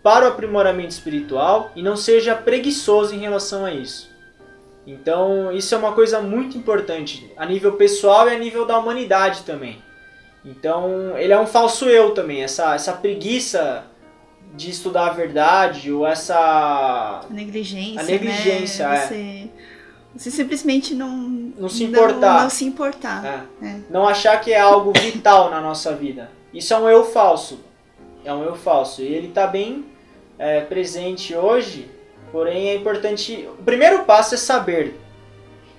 para 0.03 0.27
o 0.27 0.29
aprimoramento 0.29 0.91
espiritual 0.91 1.73
e 1.75 1.83
não 1.83 1.97
seja 1.97 2.35
preguiçoso 2.35 3.15
em 3.15 3.21
relação 3.21 3.65
a 3.65 3.73
isso. 3.73 4.14
Então, 4.87 5.51
isso 5.51 5.75
é 5.75 5.79
uma 5.79 5.93
coisa 5.93 6.21
muito 6.21 6.59
importante 6.59 7.33
a 7.37 7.47
nível 7.47 7.73
pessoal 7.73 8.29
e 8.29 8.35
a 8.35 8.39
nível 8.39 8.67
da 8.67 8.79
humanidade 8.79 9.43
também. 9.43 9.83
Então, 10.45 11.17
ele 11.17 11.33
é 11.33 11.41
um 11.41 11.47
falso 11.47 11.87
eu 11.87 12.13
também, 12.13 12.43
essa, 12.43 12.75
essa 12.75 12.93
preguiça 12.93 13.85
de 14.55 14.71
estudar 14.71 15.07
a 15.09 15.13
verdade 15.13 15.91
ou 15.91 16.07
essa. 16.07 16.37
A 16.37 17.33
negligência, 17.33 18.01
A 18.01 18.05
negligência, 18.05 18.89
né? 18.89 18.97
é. 18.97 19.07
Você, 19.07 19.51
você 20.17 20.31
simplesmente 20.31 20.95
não... 20.95 21.09
Não 21.59 21.69
se 21.69 21.85
importar. 21.85 22.43
Não, 22.43 22.51
se 22.51 22.65
importar. 22.65 23.47
é, 23.63 23.67
É. 23.67 23.81
não 23.91 24.07
achar 24.07 24.39
que 24.41 24.53
é 24.53 24.61
algo 24.61 24.93
vital 24.93 25.51
na 25.51 25.61
nossa 25.61 25.95
vida. 25.95 26.31
Isso 26.53 26.73
é 26.75 26.79
um 26.79 26.89
eu 26.89 27.05
falso. 27.05 27.59
É 28.25 28.33
um 28.33 28.45
eu 28.45 28.55
falso. 28.55 29.03
E 29.03 29.07
ele 29.07 29.29
está 29.29 29.47
bem 29.47 29.85
é, 30.39 30.61
presente 30.61 31.35
hoje, 31.35 31.91
porém 32.35 32.69
é 32.71 32.75
importante. 32.75 33.49
O 33.61 33.63
primeiro 33.63 34.03
passo 34.03 34.35
é 34.35 34.37
saber. 34.37 34.99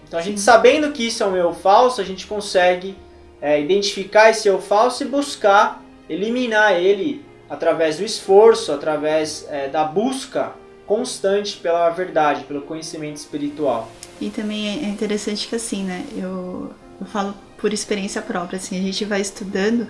Então 0.08 0.18
a 0.18 0.22
gente 0.22 0.40
sabendo 0.40 0.94
que 0.94 1.06
isso 1.06 1.22
é 1.22 1.28
um 1.28 1.36
eu 1.36 1.54
falso, 1.54 2.00
a 2.00 2.04
gente 2.06 2.26
consegue 2.26 2.96
é, 3.42 3.60
identificar 3.60 4.30
esse 4.30 4.48
eu 4.48 4.62
falso 4.62 5.04
e 5.04 5.06
buscar 5.06 5.84
eliminar 6.10 6.72
ele 6.72 7.26
através 7.50 7.98
do 7.98 8.06
esforço, 8.06 8.72
através 8.72 9.46
é, 9.50 9.68
da 9.68 9.84
busca 9.84 10.54
constante 10.88 11.58
pela 11.58 11.90
verdade, 11.90 12.46
pelo 12.46 12.62
conhecimento 12.62 13.18
espiritual. 13.18 13.92
E 14.22 14.30
também 14.30 14.86
é 14.86 14.88
interessante 14.88 15.50
que 15.50 15.56
assim, 15.58 15.84
né? 15.84 16.06
Eu, 16.16 16.72
eu 17.02 17.06
falo 17.08 17.34
por 17.58 17.74
experiência 17.74 18.22
própria, 18.22 18.56
assim, 18.56 18.80
a 18.80 18.82
gente 18.82 19.04
vai 19.04 19.20
estudando 19.20 19.88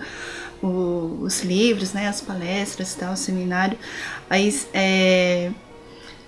o- 0.60 1.18
os 1.20 1.42
livros, 1.42 1.92
né? 1.92 2.08
As 2.08 2.20
palestras 2.20 2.92
tal, 2.96 3.12
o 3.12 3.16
seminário, 3.16 3.78
aí, 4.28 4.52
é, 4.74 5.52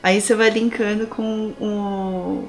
aí 0.02 0.20
você 0.20 0.34
vai 0.34 0.50
linkando 0.50 1.06
com 1.06 1.52
o. 1.60 2.48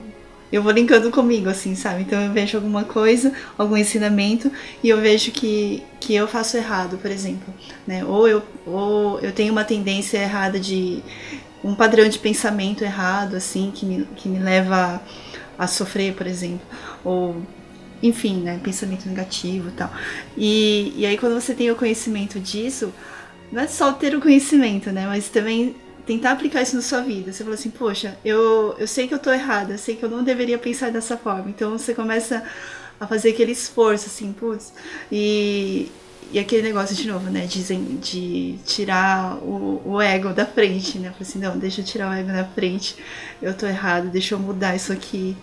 Eu 0.52 0.64
vou 0.64 0.72
linkando 0.72 1.12
comigo, 1.12 1.48
assim, 1.48 1.76
sabe? 1.76 2.02
Então 2.02 2.20
eu 2.20 2.32
vejo 2.32 2.58
alguma 2.58 2.84
coisa, 2.84 3.32
algum 3.56 3.78
ensinamento, 3.78 4.52
e 4.84 4.90
eu 4.90 5.00
vejo 5.00 5.32
que, 5.32 5.84
que 6.00 6.16
eu 6.16 6.28
faço 6.28 6.58
errado, 6.58 6.98
por 6.98 7.12
exemplo. 7.12 7.54
Né? 7.86 8.04
Ou, 8.04 8.28
eu, 8.28 8.42
ou 8.66 9.20
eu 9.20 9.32
tenho 9.32 9.52
uma 9.52 9.64
tendência 9.64 10.18
errada 10.18 10.60
de. 10.60 11.04
um 11.64 11.76
padrão 11.76 12.10
de 12.10 12.18
pensamento 12.18 12.84
errado, 12.84 13.36
assim, 13.36 13.72
que 13.74 13.86
me, 13.86 14.08
que 14.16 14.28
me 14.28 14.40
leva 14.40 15.02
a 15.58 15.68
sofrer, 15.68 16.16
por 16.16 16.26
exemplo. 16.26 16.66
Ou, 17.04 17.44
enfim, 18.02 18.42
né? 18.42 18.60
Pensamento 18.64 19.08
negativo 19.08 19.70
e 19.70 19.74
tal. 19.74 19.92
E, 20.36 20.94
e 20.98 21.06
aí, 21.06 21.18
quando 21.18 21.40
você 21.40 21.54
tem 21.54 21.70
o 21.70 21.76
conhecimento 21.76 22.40
disso, 22.40 22.92
não 23.52 23.62
é 23.62 23.68
só 23.68 23.92
ter 23.92 24.16
o 24.16 24.22
conhecimento, 24.22 24.92
né? 24.92 25.06
Mas 25.06 25.30
também 25.30 25.76
tentar 26.10 26.32
aplicar 26.32 26.64
isso 26.64 26.76
na 26.76 26.82
sua 26.82 27.02
vida. 27.02 27.32
Você 27.32 27.44
fala 27.44 27.54
assim, 27.54 27.70
poxa, 27.70 28.18
eu, 28.26 28.76
eu 28.80 28.88
sei 28.88 29.08
que 29.08 29.14
eu 29.14 29.20
tô 29.20 29.32
errada, 29.32 29.76
eu 29.76 29.78
sei 29.78 29.96
que 29.96 30.04
eu 30.04 30.10
não 30.10 30.24
deveria 30.24 30.58
pensar 30.58 30.90
dessa 30.90 31.16
forma. 31.16 31.52
Então 31.52 31.78
você 31.78 31.94
começa 31.94 32.44
a 33.00 33.06
fazer 33.06 33.30
aquele 33.30 33.52
esforço, 33.52 34.08
assim, 34.08 34.34
putz. 34.34 34.74
E, 35.12 35.88
e 36.32 36.40
aquele 36.40 36.64
negócio 36.64 36.96
de 36.96 37.08
novo, 37.08 37.30
né? 37.30 37.46
Dizem 37.46 38.00
de 38.02 38.58
tirar 38.66 39.36
o, 39.36 39.84
o 39.86 40.02
ego 40.02 40.34
da 40.34 40.48
frente, 40.48 40.98
né? 40.98 41.10
Fala 41.12 41.22
assim, 41.22 41.38
não, 41.38 41.60
deixa 41.60 41.82
eu 41.82 41.86
tirar 41.86 42.10
o 42.10 42.14
ego 42.14 42.32
da 42.32 42.44
frente. 42.44 42.96
Eu 43.40 43.54
tô 43.54 43.68
errado, 43.68 44.10
deixa 44.10 44.34
eu 44.34 44.40
mudar 44.40 44.76
isso 44.76 44.92
aqui. 44.92 45.38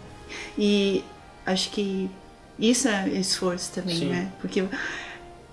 E 0.58 1.04
acho 1.46 1.70
que 1.70 2.10
isso 2.58 2.88
é 2.88 3.08
esforço 3.10 3.70
também, 3.72 3.98
Sim. 4.00 4.08
né? 4.08 4.32
Porque 4.40 4.64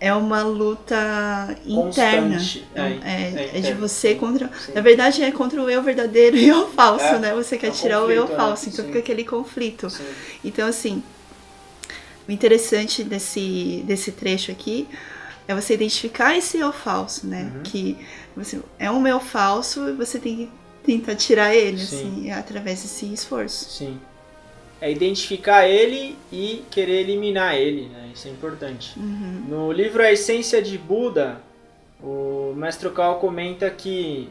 é 0.03 0.13
uma 0.13 0.43
luta 0.43 1.55
interna. 1.65 2.37
É, 2.75 2.81
É, 2.81 3.51
é- 3.55 3.57
é 3.57 3.61
de 3.61 3.73
você 3.73 4.15
contra. 4.15 4.49
Sim. 4.59 4.73
Na 4.73 4.81
verdade, 4.81 5.23
é 5.23 5.31
contra 5.31 5.61
o 5.63 5.69
eu 5.69 5.81
verdadeiro 5.81 6.35
e 6.35 6.51
o 6.51 6.67
falso, 6.75 7.05
É, 7.05 7.19
né? 7.19 7.33
Você 7.33 7.57
quer 7.57 7.67
é 7.67 7.71
tirar 7.71 8.03
o 8.03 8.11
eu 8.11 8.23
conflito, 8.23 8.31
né? 8.31 8.35
falso, 8.35 8.67
então 8.67 8.83
Sim. 8.83 8.87
fica 8.91 8.99
aquele 8.99 9.23
conflito. 9.23 9.89
Sim. 9.89 10.03
Então, 10.43 10.67
assim, 10.67 11.01
o 12.27 12.31
interessante 12.33 13.01
desse, 13.01 13.81
desse 13.87 14.11
trecho 14.11 14.51
aqui 14.51 14.89
é 15.47 15.55
você 15.55 15.73
identificar 15.75 16.35
esse 16.37 16.57
eu 16.57 16.73
falso, 16.73 17.25
né? 17.25 17.53
Uhum. 17.55 17.63
Que 17.63 17.97
você, 18.35 18.59
é 18.77 18.91
um 18.91 19.07
eu 19.07 19.21
falso 19.21 19.87
e 19.87 19.93
você 19.93 20.19
tem 20.19 20.35
que 20.35 20.49
tentar 20.85 21.15
tirar 21.15 21.55
ele, 21.55 21.77
Sim. 21.79 21.95
assim, 21.95 22.31
através 22.31 22.81
desse 22.81 23.05
esforço. 23.05 23.69
Sim. 23.69 23.97
É 24.83 24.91
identificar 24.91 25.65
ele 25.65 26.17
e 26.29 26.65
querer 26.69 26.99
eliminar 26.99 27.55
ele, 27.55 27.87
né? 27.87 28.09
Isso 28.13 28.27
é 28.27 28.31
importante. 28.31 28.99
Uhum. 28.99 29.45
No 29.47 29.71
livro 29.71 30.03
A 30.03 30.11
Essência 30.11 30.61
de 30.61 30.77
Buda, 30.77 31.41
o 32.01 32.53
Mestre 32.53 32.89
Cal 32.89 33.17
comenta 33.17 33.69
que 33.69 34.27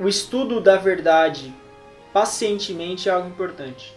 o 0.00 0.08
estudo 0.08 0.62
da 0.62 0.76
verdade 0.76 1.54
pacientemente 2.10 3.06
é 3.06 3.12
algo 3.12 3.28
importante. 3.28 3.94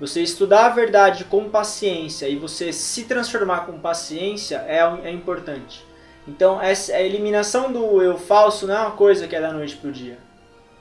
Você 0.00 0.20
estudar 0.20 0.66
a 0.66 0.70
verdade 0.70 1.22
com 1.22 1.48
paciência 1.48 2.26
e 2.26 2.34
você 2.34 2.72
se 2.72 3.04
transformar 3.04 3.66
com 3.66 3.78
paciência 3.78 4.56
é, 4.66 4.80
é 5.04 5.12
importante. 5.12 5.84
Então, 6.26 6.60
essa, 6.60 6.94
a 6.94 7.00
eliminação 7.00 7.70
do 7.70 8.02
eu 8.02 8.18
falso 8.18 8.66
não 8.66 8.74
é 8.74 8.80
uma 8.80 8.96
coisa 8.96 9.28
que 9.28 9.36
é 9.36 9.40
da 9.40 9.52
noite 9.52 9.76
para 9.76 9.90
o 9.90 9.92
dia. 9.92 10.18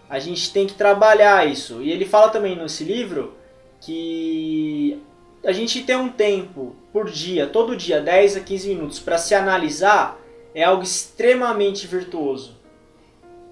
A 0.09 0.17
gente 0.17 0.51
tem 0.51 0.65
que 0.65 0.73
trabalhar 0.73 1.47
isso. 1.47 1.79
E 1.83 1.91
ele 1.91 2.05
fala 2.05 2.29
também 2.29 2.55
nesse 2.55 2.83
livro 2.83 3.39
que 3.81 5.01
a 5.43 5.51
gente 5.51 5.81
tem 5.83 5.95
um 5.95 6.09
tempo 6.09 6.75
por 6.93 7.09
dia, 7.09 7.47
todo 7.47 7.75
dia, 7.75 7.99
10 7.99 8.37
a 8.37 8.39
15 8.39 8.69
minutos, 8.69 8.99
para 8.99 9.17
se 9.17 9.33
analisar, 9.33 10.19
é 10.53 10.63
algo 10.63 10.83
extremamente 10.83 11.87
virtuoso. 11.87 12.59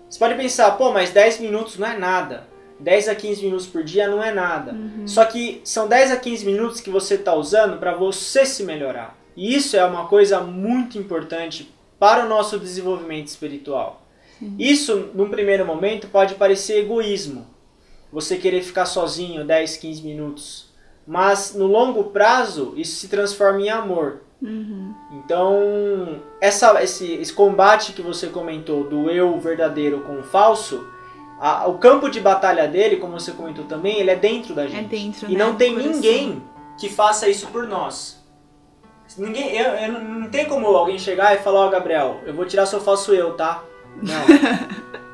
Você 0.10 0.20
pode 0.20 0.36
pensar, 0.36 0.72
pô, 0.72 0.92
mas 0.92 1.12
10 1.12 1.40
minutos 1.40 1.78
não 1.78 1.88
é 1.88 1.98
nada. 1.98 2.48
10 2.80 3.10
a 3.10 3.16
15 3.16 3.44
minutos 3.44 3.68
por 3.68 3.84
dia 3.84 4.08
não 4.08 4.24
é 4.24 4.32
nada. 4.32 4.72
Uhum. 4.72 5.08
Só 5.08 5.26
que 5.26 5.62
são 5.64 5.88
10 5.88 6.12
a 6.12 6.18
15 6.18 6.46
minutos 6.46 6.80
que 6.80 6.90
você 6.90 7.16
está 7.16 7.34
usando 7.34 7.78
para 7.78 7.94
você 7.94 8.46
se 8.46 8.64
melhorar. 8.64 9.18
E 9.36 9.56
isso 9.56 9.76
é 9.76 9.84
uma 9.84 10.08
coisa 10.08 10.42
muito 10.42 10.98
importante 10.98 11.74
para 12.00 12.26
o 12.26 12.30
nosso 12.30 12.58
desenvolvimento 12.58 13.28
espiritual. 13.28 14.02
Sim. 14.40 14.56
Isso, 14.58 15.10
num 15.14 15.30
primeiro 15.30 15.66
momento, 15.66 16.08
pode 16.08 16.36
parecer 16.36 16.80
egoísmo. 16.80 17.46
Você 18.12 18.38
querer 18.38 18.62
ficar 18.62 18.86
sozinho 18.86 19.46
10, 19.46 19.78
15 19.78 20.02
minutos. 20.04 20.70
Mas 21.06 21.54
no 21.56 21.66
longo 21.66 22.06
prazo, 22.06 22.74
isso 22.76 22.96
se 22.98 23.08
transforma 23.08 23.62
em 23.62 23.70
amor. 23.70 24.22
Uhum. 24.42 24.94
Então, 25.14 26.22
essa, 26.40 26.82
esse, 26.84 27.14
esse 27.14 27.34
combate 27.34 27.94
que 27.94 28.02
você 28.02 28.28
comentou 28.28 28.84
do 28.84 29.10
eu 29.10 29.38
verdadeiro 29.40 30.02
com 30.02 30.20
o 30.20 30.24
falso, 30.24 30.88
a, 31.40 31.68
o 31.68 31.78
campo 31.78 32.10
de 32.10 32.20
batalha 32.20 32.68
dele, 32.68 32.98
como 32.98 33.20
você 33.20 33.32
comentou 33.32 33.66
também, 33.66 34.00
ele 34.00 34.12
é 34.12 34.16
dentro 34.16 34.54
da 34.54 34.66
é 34.66 34.68
gente. 34.68 34.86
É 34.86 35.00
dentro, 35.00 35.30
E 35.30 35.34
né? 35.34 35.44
não 35.44 35.56
tem 35.56 35.76
ninguém 35.76 36.42
que 36.80 36.90
faça 36.90 37.28
isso 37.28 37.48
por 37.48 37.68
nós. 37.68 38.20
Ninguém, 39.18 39.58
eu, 39.58 39.72
eu, 39.72 39.92
não 39.92 40.30
tem 40.30 40.46
como 40.46 40.68
alguém 40.68 41.00
chegar 41.00 41.34
e 41.34 41.40
falar, 41.40 41.62
ó 41.62 41.68
oh, 41.68 41.70
Gabriel, 41.72 42.22
eu 42.26 42.34
vou 42.34 42.46
tirar 42.46 42.66
seu 42.66 42.80
falso 42.80 43.14
eu, 43.14 43.34
tá? 43.34 43.64
Não. 44.02 45.00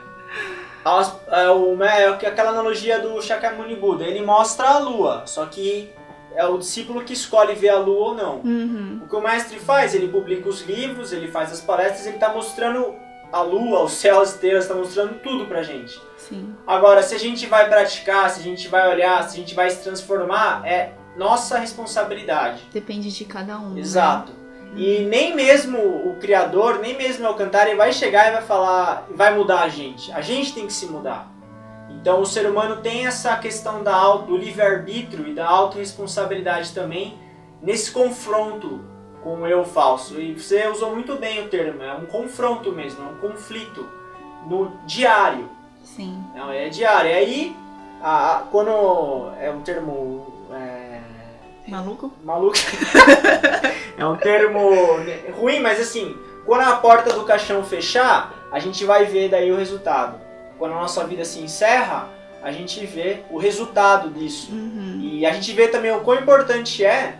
As, 0.85 1.11
é, 1.31 1.49
o, 1.49 1.83
é 1.83 2.05
aquela 2.07 2.51
analogia 2.51 2.99
do 2.99 3.19
Shakyamuni 3.19 3.75
Buda, 3.75 4.03
ele 4.03 4.23
mostra 4.23 4.69
a 4.69 4.77
lua, 4.77 5.23
só 5.25 5.47
que 5.47 5.91
é 6.35 6.45
o 6.45 6.59
discípulo 6.59 7.03
que 7.03 7.13
escolhe 7.13 7.55
ver 7.55 7.69
a 7.69 7.79
lua 7.79 8.09
ou 8.09 8.15
não. 8.15 8.35
Uhum. 8.41 9.01
O 9.03 9.07
que 9.07 9.15
o 9.15 9.21
mestre 9.21 9.57
faz? 9.57 9.95
Ele 9.95 10.07
publica 10.07 10.47
os 10.47 10.61
livros, 10.61 11.11
ele 11.11 11.27
faz 11.27 11.51
as 11.51 11.61
palestras, 11.61 12.05
ele 12.05 12.17
está 12.17 12.31
mostrando 12.31 12.93
a 13.31 13.41
lua, 13.41 13.81
o 13.81 13.89
céu, 13.89 14.21
as 14.21 14.33
estrelas, 14.33 14.65
está 14.65 14.75
mostrando 14.75 15.15
tudo 15.21 15.47
pra 15.47 15.63
gente. 15.63 15.99
Sim. 16.17 16.53
Agora, 16.67 17.01
se 17.01 17.15
a 17.15 17.19
gente 17.19 17.47
vai 17.47 17.67
praticar, 17.67 18.29
se 18.29 18.39
a 18.39 18.43
gente 18.43 18.67
vai 18.67 18.87
olhar, 18.87 19.27
se 19.27 19.37
a 19.37 19.39
gente 19.39 19.55
vai 19.55 19.69
se 19.71 19.81
transformar, 19.83 20.61
é 20.67 20.93
nossa 21.17 21.57
responsabilidade. 21.57 22.61
Depende 22.71 23.11
de 23.11 23.25
cada 23.25 23.57
um. 23.57 23.73
Né? 23.73 23.79
Exato. 23.79 24.31
Né? 24.31 24.44
E 24.75 25.05
nem 25.05 25.35
mesmo 25.35 25.77
o 25.77 26.17
criador, 26.19 26.79
nem 26.79 26.97
mesmo 26.97 27.23
o 27.23 27.27
Alcantara 27.27 27.73
vai 27.75 27.93
chegar 27.93 28.27
e 28.27 28.33
vai 28.33 28.41
falar, 28.41 29.07
vai 29.11 29.33
mudar 29.33 29.61
a 29.61 29.69
gente. 29.69 30.11
A 30.11 30.21
gente 30.21 30.53
tem 30.53 30.67
que 30.67 30.73
se 30.73 30.85
mudar. 30.85 31.31
Então 31.89 32.21
o 32.21 32.25
ser 32.25 32.45
humano 32.45 32.81
tem 32.81 33.07
essa 33.07 33.35
questão 33.37 33.81
da, 33.81 34.15
do 34.17 34.35
livre-arbítrio 34.37 35.27
e 35.27 35.33
da 35.33 35.47
autorresponsabilidade 35.47 36.73
também 36.73 37.17
nesse 37.61 37.91
confronto 37.91 38.81
com 39.23 39.41
o 39.41 39.47
eu 39.47 39.65
falso. 39.65 40.19
E 40.19 40.33
você 40.33 40.67
usou 40.67 40.91
muito 40.91 41.15
bem 41.15 41.43
o 41.43 41.47
termo, 41.47 41.81
é 41.81 41.93
um 41.93 42.05
confronto 42.05 42.71
mesmo, 42.71 43.03
é 43.03 43.11
um 43.11 43.17
conflito 43.17 43.89
no 44.45 44.71
diário. 44.85 45.49
Sim. 45.83 46.23
Não, 46.35 46.51
é 46.51 46.69
diário. 46.69 47.09
E 47.09 47.13
aí, 47.13 47.55
a, 48.01 48.37
a, 48.37 48.39
quando 48.41 49.31
é 49.39 49.49
um 49.49 49.61
termo. 49.61 50.34
Maluco? 51.67 52.13
Maluco. 52.23 52.57
é 53.97 54.05
um 54.05 54.15
termo 54.15 54.69
ruim, 55.37 55.59
mas 55.59 55.79
assim, 55.79 56.15
quando 56.45 56.61
a 56.61 56.75
porta 56.75 57.13
do 57.13 57.23
caixão 57.23 57.63
fechar, 57.63 58.47
a 58.51 58.59
gente 58.59 58.85
vai 58.85 59.05
ver 59.05 59.29
daí 59.29 59.51
o 59.51 59.57
resultado. 59.57 60.19
Quando 60.57 60.73
a 60.73 60.79
nossa 60.81 61.03
vida 61.05 61.25
se 61.25 61.39
encerra, 61.39 62.07
a 62.41 62.51
gente 62.51 62.85
vê 62.85 63.23
o 63.31 63.37
resultado 63.37 64.09
disso. 64.09 64.51
Uhum. 64.51 64.99
E 65.01 65.25
a 65.25 65.33
gente 65.33 65.51
vê 65.53 65.67
também 65.67 65.91
o 65.91 66.01
quão 66.01 66.19
importante 66.19 66.85
é 66.85 67.17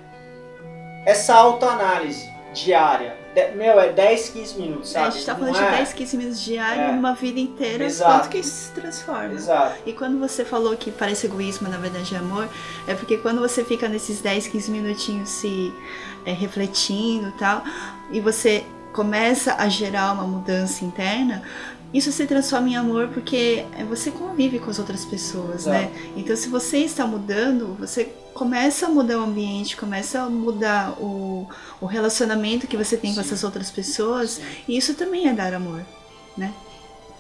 essa 1.05 1.33
autoanálise 1.33 2.29
diária 2.53 3.24
meu, 3.55 3.79
é 3.79 3.91
10, 3.91 4.29
15 4.29 4.59
minutos, 4.59 4.89
sabe? 4.89 5.05
É, 5.05 5.07
a 5.07 5.11
gente 5.11 5.25
tá 5.25 5.35
falando 5.35 5.53
Não 5.53 5.59
de 5.59 5.67
é? 5.67 5.77
10, 5.77 5.93
15 5.93 6.17
minutos 6.17 6.41
diário, 6.41 6.81
é. 6.81 6.89
uma 6.91 7.13
vida 7.13 7.39
inteira, 7.39 7.83
Exato. 7.83 8.11
quanto 8.11 8.29
que 8.29 8.37
isso 8.39 8.67
se 8.67 8.71
transforma. 8.71 9.33
Exato. 9.33 9.75
E 9.85 9.93
quando 9.93 10.19
você 10.19 10.45
falou 10.45 10.75
que 10.77 10.91
parece 10.91 11.27
egoísmo, 11.27 11.67
na 11.69 11.77
verdade 11.77 12.15
é 12.15 12.17
amor, 12.17 12.47
é 12.87 12.93
porque 12.93 13.17
quando 13.17 13.39
você 13.39 13.63
fica 13.63 13.87
nesses 13.87 14.21
10, 14.21 14.47
15 14.47 14.71
minutinhos 14.71 15.29
se 15.29 15.73
é, 16.25 16.31
refletindo 16.31 17.29
e 17.29 17.33
tal, 17.33 17.63
e 18.11 18.19
você 18.19 18.65
começa 18.93 19.55
a 19.55 19.67
gerar 19.67 20.13
uma 20.13 20.23
mudança 20.23 20.85
interna, 20.85 21.43
isso 21.93 22.11
se 22.11 22.25
transforma 22.25 22.69
em 22.69 22.75
amor 22.75 23.09
porque 23.09 23.65
você 23.87 24.11
convive 24.11 24.59
com 24.59 24.69
as 24.69 24.79
outras 24.79 25.05
pessoas, 25.05 25.65
né? 25.65 25.83
Exato. 25.83 25.93
né? 25.93 26.11
Então, 26.17 26.35
se 26.35 26.49
você 26.49 26.79
está 26.79 27.05
mudando, 27.07 27.75
você 27.79 28.05
começa 28.33 28.85
a 28.85 28.89
mudar 28.89 29.17
o 29.19 29.23
ambiente, 29.23 29.77
começa 29.77 30.21
a 30.21 30.29
mudar 30.29 30.91
o, 30.99 31.47
o 31.79 31.85
relacionamento 31.85 32.67
que 32.67 32.75
você 32.75 32.97
tem 32.97 33.11
Sim. 33.11 33.15
com 33.15 33.21
essas 33.21 33.43
outras 33.43 33.71
pessoas, 33.71 34.31
Sim. 34.31 34.43
e 34.67 34.77
isso 34.77 34.93
também 34.95 35.29
é 35.29 35.33
dar 35.33 35.53
amor, 35.53 35.85
né? 36.35 36.53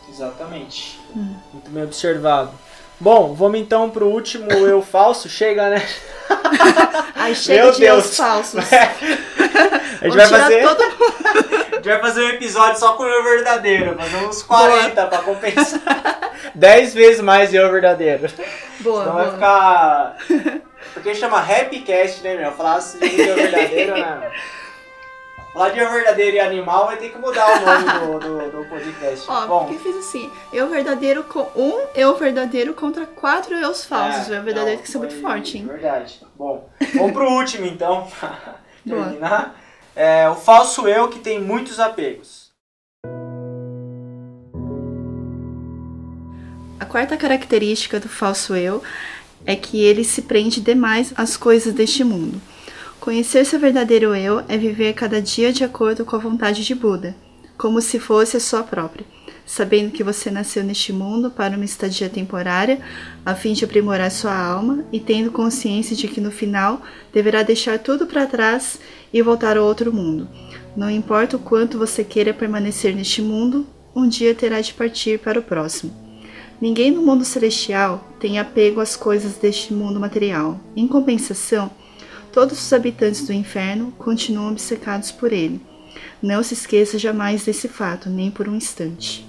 Exatamente. 0.09 0.99
Hum. 1.15 1.35
Muito 1.53 1.71
bem 1.71 1.83
observado. 1.83 2.51
Bom, 2.99 3.33
vamos 3.33 3.59
então 3.59 3.89
pro 3.89 4.07
último 4.07 4.49
eu 4.65 4.81
falso. 4.81 5.27
Chega, 5.27 5.69
né? 5.69 5.85
Ai, 7.15 7.35
chega 7.35 7.63
Meu 7.63 7.71
de 7.71 7.79
Deus. 7.81 8.05
eu 8.05 8.25
falsos. 8.25 8.63
A 10.01 10.05
gente 10.05 10.17
vai 10.17 10.27
fazer. 10.27 10.61
Todo... 10.61 10.83
a 10.83 11.75
gente 11.75 11.87
vai 11.87 11.99
fazer 11.99 12.21
um 12.21 12.29
episódio 12.29 12.79
só 12.79 12.93
com 12.93 13.03
o 13.03 13.07
eu 13.07 13.23
verdadeiro. 13.23 13.95
Fazer 13.95 14.25
uns 14.25 14.43
40 14.43 15.07
para 15.07 15.17
compensar. 15.19 16.31
10 16.53 16.93
vezes 16.93 17.21
mais 17.21 17.53
eu 17.53 17.71
verdadeiro. 17.71 18.27
Boa. 18.81 18.99
Senão 18.99 19.13
boa. 19.15 19.23
vai 19.25 19.31
ficar. 19.33 20.17
Porque 20.93 21.15
chama 21.15 21.39
Rapcast, 21.39 22.23
né, 22.23 22.35
meu? 22.35 22.51
Falar 22.51 22.75
assim 22.75 22.99
de 22.99 23.21
eu 23.21 23.35
verdadeiro, 23.35 23.93
né? 23.93 24.31
Eu 25.55 25.89
verdadeiro 25.89 26.35
e 26.35 26.39
animal 26.41 26.87
vai 26.87 26.97
ter 26.97 27.09
que 27.09 27.17
mudar 27.17 27.47
o 27.47 27.65
nome 27.65 28.19
do, 28.19 28.19
do, 28.19 28.51
do 28.51 28.69
podcast. 28.69 29.23
Ó, 29.31 29.47
Bom, 29.47 29.65
porque 29.65 29.79
fiz 29.79 29.95
assim, 29.95 30.29
eu 30.51 30.67
verdadeiro 30.67 31.23
com 31.23 31.47
um 31.55 31.87
eu 31.95 32.13
verdadeiro 32.17 32.73
contra 32.73 33.05
quatro 33.05 33.55
eus 33.55 33.85
falsos. 33.85 34.29
É, 34.29 34.37
eu 34.37 34.43
verdadeiro 34.43 34.71
não, 34.71 34.75
tem 34.75 34.77
que 34.79 34.91
ser 34.91 34.97
muito 34.97 35.21
forte, 35.21 35.57
hein? 35.57 35.65
Verdade. 35.65 36.21
Bom, 36.35 36.69
vamos 36.93 37.13
pro 37.13 37.29
último 37.31 37.65
então, 37.65 38.05
pra 38.19 38.55
terminar. 38.85 39.55
É, 39.95 40.29
o 40.29 40.35
falso 40.35 40.89
eu 40.89 41.07
que 41.07 41.19
tem 41.19 41.39
muitos 41.41 41.79
apegos. 41.79 42.51
A 46.77 46.85
quarta 46.85 47.15
característica 47.15 47.97
do 47.97 48.09
falso 48.09 48.57
eu 48.57 48.83
é 49.45 49.55
que 49.55 49.81
ele 49.81 50.03
se 50.03 50.23
prende 50.23 50.59
demais 50.59 51.13
às 51.15 51.37
coisas 51.37 51.73
deste 51.73 52.03
mundo. 52.03 52.41
Conhecer 53.05 53.45
seu 53.45 53.59
verdadeiro 53.59 54.15
eu 54.15 54.43
é 54.47 54.57
viver 54.57 54.91
cada 54.93 55.21
dia 55.21 55.53
de 55.53 55.63
acordo 55.63 56.03
com 56.03 56.15
a 56.15 56.19
vontade 56.19 56.65
de 56.65 56.73
Buda, 56.73 57.15
como 57.55 57.79
se 57.79 57.99
fosse 57.99 58.35
a 58.35 58.39
sua 58.39 58.63
própria, 58.63 59.05
sabendo 59.45 59.91
que 59.91 60.03
você 60.03 60.31
nasceu 60.31 60.63
neste 60.63 60.91
mundo 60.91 61.29
para 61.29 61.55
uma 61.55 61.63
estadia 61.63 62.09
temporária, 62.09 62.81
a 63.23 63.35
fim 63.35 63.53
de 63.53 63.63
aprimorar 63.63 64.09
sua 64.09 64.35
alma 64.35 64.83
e 64.91 64.99
tendo 64.99 65.31
consciência 65.31 65.95
de 65.95 66.07
que 66.07 66.19
no 66.19 66.31
final 66.31 66.81
deverá 67.13 67.43
deixar 67.43 67.77
tudo 67.77 68.07
para 68.07 68.25
trás 68.25 68.79
e 69.13 69.21
voltar 69.21 69.55
a 69.55 69.61
outro 69.61 69.93
mundo. 69.93 70.27
Não 70.75 70.89
importa 70.89 71.35
o 71.35 71.39
quanto 71.39 71.77
você 71.77 72.03
queira 72.03 72.33
permanecer 72.33 72.95
neste 72.95 73.21
mundo, 73.21 73.67
um 73.95 74.09
dia 74.09 74.33
terá 74.33 74.59
de 74.61 74.73
partir 74.73 75.19
para 75.19 75.39
o 75.39 75.43
próximo. 75.43 75.93
Ninguém 76.59 76.89
no 76.89 77.03
mundo 77.03 77.23
celestial 77.23 78.09
tem 78.19 78.39
apego 78.39 78.81
às 78.81 78.95
coisas 78.95 79.35
deste 79.35 79.71
mundo 79.75 79.99
material. 79.99 80.59
Em 80.75 80.87
compensação, 80.87 81.69
todos 82.35 82.59
os 82.59 82.73
habitantes 82.73 83.25
do 83.25 83.31
inferno 83.31 83.93
continuam 83.97 84.51
obcecados 84.51 85.09
por 85.09 85.31
ele. 85.31 85.61
Não 86.21 86.43
se 86.43 86.53
esqueça 86.53 86.99
jamais 86.99 87.45
desse 87.45 87.69
fato, 87.69 88.09
nem 88.09 88.29
por 88.29 88.49
um 88.49 88.55
instante. 88.55 89.25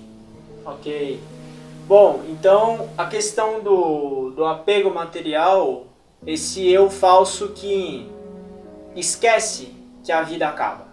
Ok. 0.64 1.20
Bom, 1.86 2.24
então 2.28 2.88
a 2.98 3.06
questão 3.06 3.62
do, 3.62 4.32
do 4.32 4.44
apego 4.44 4.92
material, 4.92 5.86
esse 6.26 6.68
eu 6.68 6.90
falso 6.90 7.50
que 7.50 8.10
esquece 8.96 9.72
que 10.02 10.10
a 10.10 10.22
vida 10.22 10.48
acaba 10.48 10.88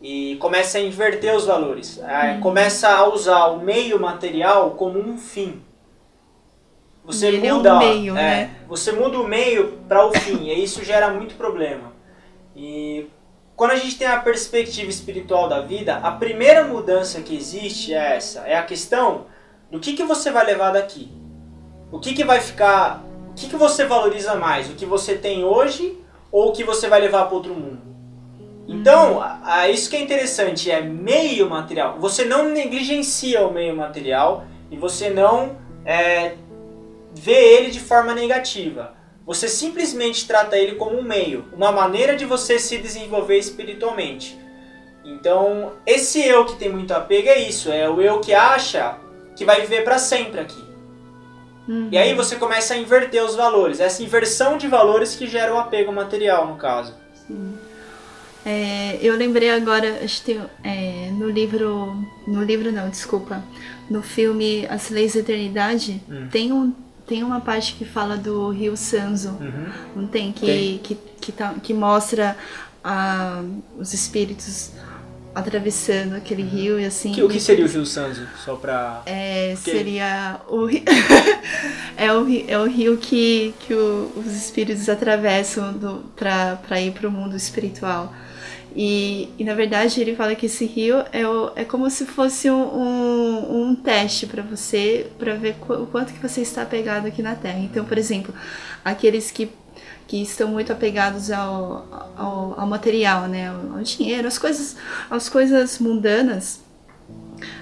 e 0.00 0.36
começa 0.36 0.78
a 0.78 0.80
inverter 0.80 1.36
os 1.36 1.44
valores, 1.44 1.98
é, 1.98 2.32
hum. 2.32 2.40
começa 2.40 2.88
a 2.88 3.06
usar 3.12 3.48
o 3.48 3.60
meio 3.60 4.00
material 4.00 4.70
como 4.70 4.98
um 4.98 5.18
fim. 5.18 5.60
Você 7.04 7.26
Ele 7.26 7.50
muda, 7.50 7.68
é 7.68 7.72
um 7.72 7.78
meio, 7.78 8.16
é, 8.16 8.22
né? 8.22 8.50
Você 8.68 8.92
muda 8.92 9.18
o 9.18 9.26
meio 9.26 9.78
para 9.88 10.06
o 10.06 10.12
fim, 10.12 10.48
e 10.48 10.62
isso 10.62 10.84
gera 10.84 11.10
muito 11.10 11.34
problema. 11.34 11.92
E 12.54 13.08
quando 13.56 13.72
a 13.72 13.76
gente 13.76 13.98
tem 13.98 14.06
a 14.06 14.20
perspectiva 14.20 14.88
espiritual 14.88 15.48
da 15.48 15.60
vida, 15.60 15.96
a 15.96 16.12
primeira 16.12 16.64
mudança 16.64 17.20
que 17.20 17.36
existe 17.36 17.92
é 17.92 18.16
essa, 18.16 18.40
é 18.40 18.56
a 18.56 18.62
questão 18.62 19.26
do 19.70 19.80
que, 19.80 19.94
que 19.94 20.04
você 20.04 20.30
vai 20.30 20.46
levar 20.46 20.70
daqui? 20.70 21.10
O 21.90 21.98
que, 21.98 22.14
que 22.14 22.24
vai 22.24 22.40
ficar. 22.40 23.04
O 23.30 23.34
que, 23.34 23.48
que 23.48 23.56
você 23.56 23.84
valoriza 23.84 24.34
mais? 24.34 24.70
O 24.70 24.74
que 24.74 24.86
você 24.86 25.14
tem 25.16 25.44
hoje 25.44 25.98
ou 26.30 26.50
o 26.50 26.52
que 26.52 26.62
você 26.64 26.88
vai 26.88 27.00
levar 27.00 27.24
para 27.24 27.34
outro 27.34 27.54
mundo? 27.54 27.80
Então, 28.66 29.20
a, 29.20 29.40
a, 29.42 29.68
isso 29.68 29.90
que 29.90 29.96
é 29.96 30.00
interessante 30.00 30.70
é 30.70 30.80
meio 30.80 31.48
material. 31.48 31.98
Você 31.98 32.24
não 32.24 32.48
negligencia 32.48 33.46
o 33.46 33.52
meio 33.52 33.76
material 33.76 34.44
e 34.70 34.76
você 34.76 35.10
não 35.10 35.56
é, 35.84 36.36
vê 37.14 37.56
ele 37.56 37.70
de 37.70 37.80
forma 37.80 38.14
negativa. 38.14 38.94
Você 39.24 39.48
simplesmente 39.48 40.26
trata 40.26 40.56
ele 40.56 40.74
como 40.74 40.98
um 40.98 41.02
meio, 41.02 41.44
uma 41.52 41.70
maneira 41.70 42.16
de 42.16 42.24
você 42.24 42.58
se 42.58 42.78
desenvolver 42.78 43.38
espiritualmente. 43.38 44.38
Então, 45.04 45.72
esse 45.86 46.20
eu 46.20 46.44
que 46.44 46.56
tem 46.56 46.68
muito 46.68 46.92
apego 46.92 47.28
é 47.28 47.38
isso, 47.40 47.70
é 47.70 47.88
o 47.88 48.00
eu 48.00 48.20
que 48.20 48.34
acha 48.34 48.98
que 49.36 49.44
vai 49.44 49.60
viver 49.60 49.84
para 49.84 49.98
sempre 49.98 50.40
aqui. 50.40 50.62
Uhum. 51.68 51.88
E 51.92 51.98
aí 51.98 52.14
você 52.14 52.36
começa 52.36 52.74
a 52.74 52.76
inverter 52.76 53.24
os 53.24 53.34
valores. 53.34 53.80
Essa 53.80 54.02
inversão 54.02 54.56
de 54.56 54.66
valores 54.66 55.14
que 55.14 55.26
gera 55.26 55.54
o 55.54 55.58
apego 55.58 55.92
material, 55.92 56.46
no 56.46 56.56
caso. 56.56 56.94
Sim. 57.26 57.56
É, 58.44 58.98
eu 59.00 59.16
lembrei 59.16 59.50
agora, 59.50 60.00
acho 60.02 60.24
que 60.24 60.40
é, 60.64 61.10
no 61.12 61.30
livro. 61.30 61.96
No 62.26 62.42
livro 62.42 62.72
não, 62.72 62.88
desculpa. 62.88 63.42
No 63.88 64.02
filme 64.02 64.66
As 64.68 64.90
Leis 64.90 65.14
da 65.14 65.20
Eternidade, 65.20 66.02
uhum. 66.08 66.28
tem, 66.28 66.52
um, 66.52 66.74
tem 67.06 67.22
uma 67.22 67.40
parte 67.40 67.74
que 67.74 67.84
fala 67.84 68.16
do 68.16 68.50
Rio 68.50 68.76
Sanzo. 68.76 69.30
Uhum. 69.40 69.66
Não 69.96 70.06
tem? 70.06 70.32
Que, 70.32 70.46
tem. 70.46 70.78
Que, 70.78 70.98
que, 71.20 71.32
tá, 71.32 71.54
que 71.54 71.74
mostra 71.74 72.36
ah, 72.82 73.42
os 73.78 73.92
espíritos 73.92 74.72
atravessando 75.34 76.14
aquele 76.14 76.42
rio 76.42 76.78
e 76.78 76.84
assim. 76.84 77.12
Que, 77.12 77.22
o 77.22 77.28
que 77.28 77.40
seria 77.40 77.64
o 77.64 77.68
Rio 77.68 77.86
Sanzo? 77.86 78.26
Só 78.44 78.56
pra. 78.56 79.02
É, 79.06 79.54
Porque... 79.54 79.70
seria 79.70 80.40
o 80.48 80.66
rio. 80.66 80.82
é, 81.96 82.12
o, 82.12 82.26
é 82.48 82.58
o 82.58 82.66
rio 82.66 82.96
que, 82.98 83.54
que 83.60 83.74
o, 83.74 84.12
os 84.16 84.26
espíritos 84.26 84.88
atravessam 84.88 85.72
do, 85.72 86.04
pra, 86.16 86.56
pra 86.56 86.80
ir 86.80 86.92
pro 86.92 87.10
mundo 87.10 87.36
espiritual. 87.36 88.12
E, 88.74 89.28
e 89.38 89.44
na 89.44 89.54
verdade 89.54 90.00
ele 90.00 90.16
fala 90.16 90.34
que 90.34 90.46
esse 90.46 90.64
rio 90.64 91.04
é, 91.12 91.26
o, 91.26 91.52
é 91.54 91.64
como 91.64 91.90
se 91.90 92.06
fosse 92.06 92.50
um, 92.50 92.62
um, 92.62 93.62
um 93.70 93.74
teste 93.74 94.26
para 94.26 94.42
você, 94.42 95.10
para 95.18 95.34
ver 95.34 95.56
o 95.68 95.86
quanto 95.86 96.12
que 96.12 96.20
você 96.20 96.40
está 96.40 96.62
apegado 96.62 97.06
aqui 97.06 97.22
na 97.22 97.34
Terra. 97.34 97.58
Então, 97.58 97.84
por 97.84 97.98
exemplo, 97.98 98.34
aqueles 98.84 99.30
que 99.30 99.50
que 100.06 100.20
estão 100.20 100.48
muito 100.48 100.70
apegados 100.70 101.30
ao, 101.30 102.12
ao, 102.18 102.60
ao 102.60 102.66
material, 102.66 103.28
né, 103.28 103.48
ao, 103.48 103.78
ao, 103.78 103.82
dinheiro, 103.82 104.28
as 104.28 104.36
coisas, 104.36 104.76
as 105.10 105.28
coisas 105.30 105.78
mundanas, 105.78 106.60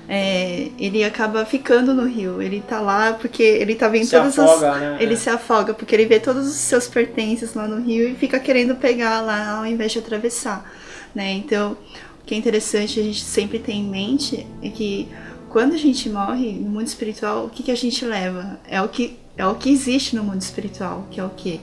é, 0.09 0.69
ele 0.77 1.05
acaba 1.05 1.45
ficando 1.47 1.95
no 1.95 2.07
rio. 2.07 2.43
Ele 2.43 2.61
tá 2.61 2.81
lá 2.81 3.13
porque 3.13 3.43
ele 3.43 3.77
tá 3.77 3.87
vendo 3.87 4.05
se 4.05 4.11
todas 4.11 4.37
afoga, 4.37 4.73
as. 4.73 4.81
Né? 4.81 4.97
Ele 4.99 5.15
é. 5.15 5.17
se 5.17 5.31
afoga, 5.31 5.75
porque 5.75 5.95
ele 5.95 6.07
vê 6.07 6.19
todos 6.19 6.47
os 6.49 6.55
seus 6.55 6.89
pertences 6.89 7.55
lá 7.55 7.69
no 7.69 7.81
rio 7.81 8.09
e 8.09 8.17
fica 8.17 8.41
querendo 8.41 8.75
pegar 8.75 9.21
lá 9.21 9.59
ao 9.59 9.67
invés 9.67 9.93
de 9.93 10.01
atravessar. 10.01 10.69
Né? 11.15 11.33
Então, 11.33 11.77
o 12.21 12.25
que 12.25 12.35
é 12.35 12.39
interessante 12.39 13.01
a 13.01 13.03
gente 13.03 13.23
sempre 13.23 13.59
ter 13.59 13.73
em 13.73 13.85
mente 13.85 14.47
é 14.63 14.69
que 14.69 15.09
quando 15.51 15.75
a 15.75 15.77
gente 15.77 16.09
morre 16.09 16.53
no 16.53 16.71
mundo 16.71 16.87
espiritual, 16.87 17.47
o 17.47 17.51
que, 17.51 17.63
que 17.65 17.73
a 17.73 17.77
gente 17.77 18.05
leva? 18.05 18.59
É 18.69 18.81
o 18.81 18.89
que, 18.89 19.19
é 19.37 19.45
o 19.45 19.57
que 19.57 19.69
existe 19.71 20.15
no 20.15 20.23
mundo 20.23 20.41
espiritual, 20.41 21.07
que 21.11 21.19
é 21.21 21.25
o 21.25 21.31
que? 21.31 21.61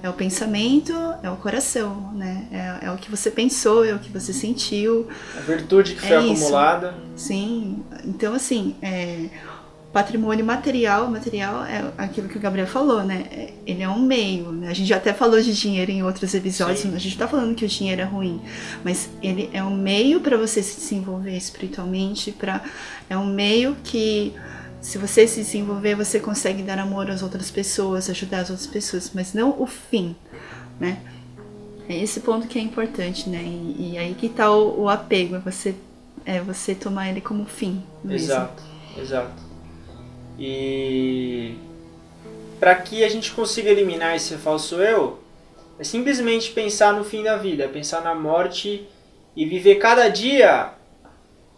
É 0.00 0.08
o 0.08 0.12
pensamento, 0.12 0.92
é 1.24 1.30
o 1.30 1.36
coração, 1.36 2.12
né? 2.14 2.46
É, 2.52 2.86
é, 2.86 2.90
o 2.92 2.96
que 2.96 3.10
você 3.10 3.32
pensou, 3.32 3.84
é 3.84 3.92
o 3.92 3.98
que 3.98 4.10
você 4.10 4.32
sentiu. 4.32 5.08
A 5.36 5.40
virtude 5.40 5.94
que 5.94 6.00
foi 6.00 6.10
é 6.10 6.18
acumulada. 6.18 6.94
Sim. 7.16 7.82
Então, 8.04 8.32
assim, 8.32 8.76
é, 8.80 9.28
patrimônio 9.98 10.44
material, 10.44 11.10
material 11.10 11.64
é 11.64 11.92
aquilo 11.98 12.28
que 12.28 12.38
o 12.38 12.40
Gabriel 12.40 12.68
falou, 12.68 13.02
né? 13.02 13.24
É, 13.32 13.52
ele 13.66 13.82
é 13.82 13.88
um 13.88 13.98
meio, 13.98 14.52
né? 14.52 14.68
A 14.68 14.72
gente 14.72 14.86
já 14.86 14.96
até 14.96 15.12
falou 15.12 15.40
de 15.40 15.52
dinheiro 15.52 15.90
em 15.90 16.04
outros 16.04 16.32
episódios, 16.34 16.80
Sim. 16.80 16.94
a 16.94 16.98
gente 17.00 17.18
tá 17.18 17.26
falando 17.26 17.56
que 17.56 17.64
o 17.64 17.68
dinheiro 17.68 18.00
é 18.00 18.04
ruim, 18.04 18.40
mas 18.84 19.10
ele 19.20 19.50
é 19.52 19.60
um 19.60 19.74
meio 19.74 20.20
para 20.20 20.36
você 20.36 20.62
se 20.62 20.78
desenvolver 20.78 21.36
espiritualmente, 21.36 22.30
para 22.30 22.62
é 23.10 23.18
um 23.18 23.26
meio 23.26 23.76
que 23.82 24.32
se 24.80 24.98
você 24.98 25.26
se 25.26 25.40
desenvolver, 25.40 25.96
você 25.96 26.20
consegue 26.20 26.62
dar 26.62 26.78
amor 26.78 27.10
às 27.10 27.20
outras 27.20 27.50
pessoas, 27.50 28.08
ajudar 28.08 28.42
as 28.42 28.50
outras 28.50 28.68
pessoas, 28.68 29.10
mas 29.12 29.34
não 29.34 29.60
o 29.60 29.66
fim, 29.66 30.14
né? 30.78 31.02
É 31.88 31.96
esse 31.96 32.20
ponto 32.20 32.46
que 32.46 32.56
é 32.56 32.62
importante, 32.62 33.28
né? 33.28 33.42
E, 33.42 33.94
e 33.94 33.98
aí 33.98 34.14
que 34.14 34.28
tá 34.28 34.48
o, 34.48 34.82
o, 34.82 34.88
apego, 34.88 35.34
é 35.34 35.38
você, 35.40 35.74
é 36.24 36.40
você 36.40 36.72
tomar 36.72 37.08
ele 37.08 37.20
como 37.20 37.44
fim. 37.46 37.82
Mesmo. 38.04 38.26
Exato, 38.26 38.62
exato. 38.96 39.47
E 40.38 41.54
para 42.60 42.74
que 42.74 43.04
a 43.04 43.08
gente 43.08 43.32
consiga 43.32 43.70
eliminar 43.70 44.14
esse 44.14 44.36
falso 44.36 44.76
eu, 44.76 45.18
é 45.78 45.84
simplesmente 45.84 46.52
pensar 46.52 46.92
no 46.92 47.04
fim 47.04 47.22
da 47.22 47.36
vida, 47.36 47.64
é 47.64 47.68
pensar 47.68 48.02
na 48.02 48.14
morte 48.14 48.86
e 49.36 49.44
viver 49.44 49.76
cada 49.76 50.08
dia 50.08 50.72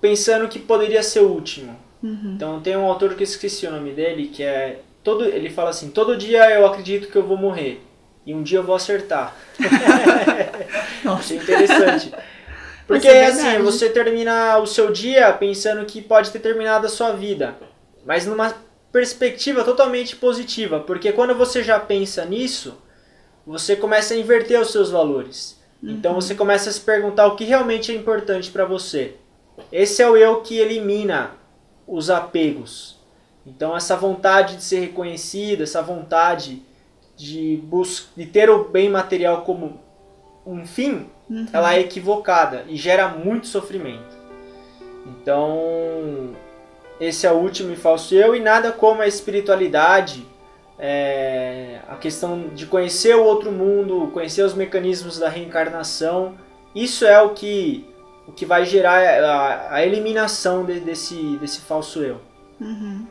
pensando 0.01 0.49
que 0.49 0.59
poderia 0.59 1.03
ser 1.03 1.21
o 1.21 1.29
último 1.29 1.77
Uhum. 2.03 2.33
Então 2.35 2.61
tem 2.61 2.77
um 2.77 2.85
autor 2.85 3.15
que 3.15 3.23
eu 3.23 3.25
esqueci 3.25 3.67
o 3.67 3.71
nome 3.71 3.93
dele, 3.93 4.29
que 4.29 4.43
é. 4.43 4.81
Todo, 5.03 5.25
ele 5.25 5.49
fala 5.49 5.71
assim, 5.71 5.89
todo 5.89 6.17
dia 6.17 6.51
eu 6.51 6.67
acredito 6.67 7.11
que 7.11 7.17
eu 7.17 7.23
vou 7.23 7.37
morrer. 7.37 7.83
E 8.27 8.35
um 8.35 8.43
dia 8.43 8.59
eu 8.59 8.63
vou 8.63 8.75
acertar. 8.75 9.35
Nossa. 11.03 11.21
Achei 11.21 11.39
interessante. 11.39 12.13
Porque 12.87 13.09
é 13.09 13.27
assim, 13.27 13.63
você 13.63 13.89
termina 13.89 14.59
o 14.59 14.67
seu 14.67 14.93
dia 14.93 15.33
pensando 15.33 15.87
que 15.87 16.03
pode 16.03 16.31
ter 16.31 16.41
terminado 16.41 16.87
a 16.87 16.91
sua 16.91 17.13
vida. 17.13 17.55
Mas 18.05 18.27
numa 18.27 18.55
perspectiva 18.93 19.65
totalmente 19.65 20.17
positiva. 20.17 20.81
Porque 20.81 21.13
quando 21.13 21.35
você 21.35 21.63
já 21.63 21.79
pensa 21.79 22.25
nisso, 22.25 22.77
você 23.47 23.77
começa 23.77 24.15
a 24.15 24.17
inverter 24.17 24.61
os 24.61 24.71
seus 24.71 24.91
valores. 24.91 25.59
Então, 25.83 25.91
uhum. 25.91 25.99
Então 25.99 26.15
você 26.15 26.35
começa 26.35 26.71
a 26.71 26.73
se 26.73 26.81
perguntar 26.81 27.27
o 27.27 27.37
que 27.37 27.45
realmente 27.45 27.91
é 27.93 27.95
importante 27.95 28.51
para 28.51 28.65
você. 28.65 29.17
Esse 29.73 30.03
é 30.03 30.09
o 30.09 30.17
eu 30.17 30.41
que 30.41 30.59
elimina 30.59 31.33
os 31.87 32.11
apegos. 32.11 32.99
Então 33.47 33.77
essa 33.77 33.97
vontade 33.97 34.57
de 34.57 34.63
ser 34.63 34.81
reconhecido, 34.81 35.63
essa 35.63 35.83
vontade 35.83 36.63
de, 37.17 37.63
de 38.17 38.27
ter 38.27 38.51
o 38.51 38.65
bem 38.65 38.89
material 38.89 39.43
como 39.43 39.81
um 40.47 40.67
fim, 40.67 41.07
uhum. 41.29 41.47
ela 41.53 41.75
é 41.75 41.81
equivocada 41.81 42.65
e 42.69 42.77
gera 42.77 43.09
muito 43.09 43.47
sofrimento. 43.47 44.19
Então 45.07 46.35
esse 47.01 47.27
é 47.27 47.33
o 47.33 47.37
último 47.37 47.73
e 47.73 47.77
falso 47.77 48.15
eu 48.15 48.37
e 48.37 48.41
nada 48.41 48.71
como 48.71 49.01
a 49.01 49.07
espiritualidade, 49.07 50.27
é, 50.79 51.81
a 51.89 51.97
questão 51.97 52.49
de 52.55 52.67
conhecer 52.67 53.17
o 53.17 53.25
outro 53.25 53.51
mundo, 53.51 54.11
conhecer 54.13 54.43
os 54.43 54.55
mecanismos 54.55 55.19
da 55.19 55.29
reencarnação, 55.29 56.35
isso 56.75 57.07
é 57.07 57.21
o 57.21 57.31
que 57.31 57.87
o 58.29 58.33
que 58.33 58.47
vai 58.47 58.65
gerar 58.65 59.01
a, 59.01 59.75
a 59.75 59.85
eliminação 59.85 60.65
de, 60.65 60.79
desse, 60.79 61.37
desse 61.39 61.61
falso 61.63 62.01
eu. 62.01 62.21
Uhum. 62.61 63.05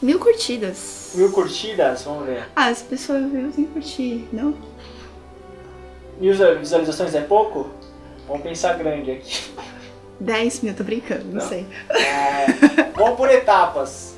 mil 0.00 0.18
curtidas. 0.18 1.12
mil 1.14 1.30
curtidas, 1.30 2.02
vamos 2.02 2.26
ver. 2.26 2.44
Ah, 2.56 2.66
as 2.66 2.82
pessoas 2.82 3.30
viram 3.30 3.52
sem 3.52 3.64
curtir, 3.66 4.26
não? 4.32 4.54
Mil 6.18 6.34
visualizações 6.58 7.14
é 7.14 7.20
pouco? 7.20 7.70
Vamos 8.26 8.42
pensar 8.42 8.74
grande 8.78 9.10
aqui. 9.12 9.50
10 10.20 10.60
mil, 10.60 10.74
tô 10.74 10.84
brincando, 10.84 11.24
não, 11.26 11.40
Não. 11.42 11.48
sei. 11.48 11.66
É, 11.90 12.46
vamos 12.96 13.16
por 13.16 13.28
etapas. 13.30 14.11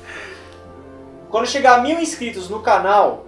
Quando 1.35 1.47
chegar 1.49 1.79
a 1.79 1.81
mil 1.81 1.99
inscritos 1.99 2.47
no 2.47 2.61
canal, 2.61 3.25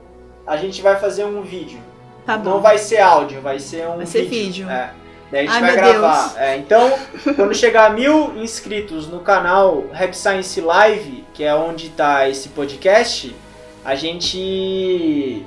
a 0.47 0.55
gente 0.55 0.81
vai 0.81 0.95
fazer 0.97 1.25
um 1.25 1.41
vídeo. 1.41 1.77
Tá 2.25 2.37
bom. 2.37 2.51
Não 2.51 2.61
vai 2.61 2.77
ser 2.77 2.99
áudio, 3.01 3.41
vai 3.41 3.59
ser 3.59 3.85
um 3.85 3.97
Vai 3.97 4.05
ser 4.05 4.21
vídeo. 4.21 4.65
vídeo. 4.65 4.69
É. 4.69 4.93
Daí 5.29 5.45
a 5.45 5.51
gente 5.51 5.53
Ai, 5.55 5.61
vai 5.61 5.75
gravar. 5.75 6.33
É, 6.37 6.55
então, 6.55 6.97
quando 7.35 7.53
chegar 7.53 7.87
a 7.87 7.89
mil 7.89 8.37
inscritos 8.41 9.09
no 9.09 9.19
canal 9.19 9.87
Rap 9.91 10.13
Science 10.13 10.61
Live, 10.61 11.25
que 11.33 11.43
é 11.43 11.53
onde 11.53 11.87
está 11.87 12.29
esse 12.29 12.47
podcast, 12.47 13.35
a 13.83 13.93
gente 13.93 15.45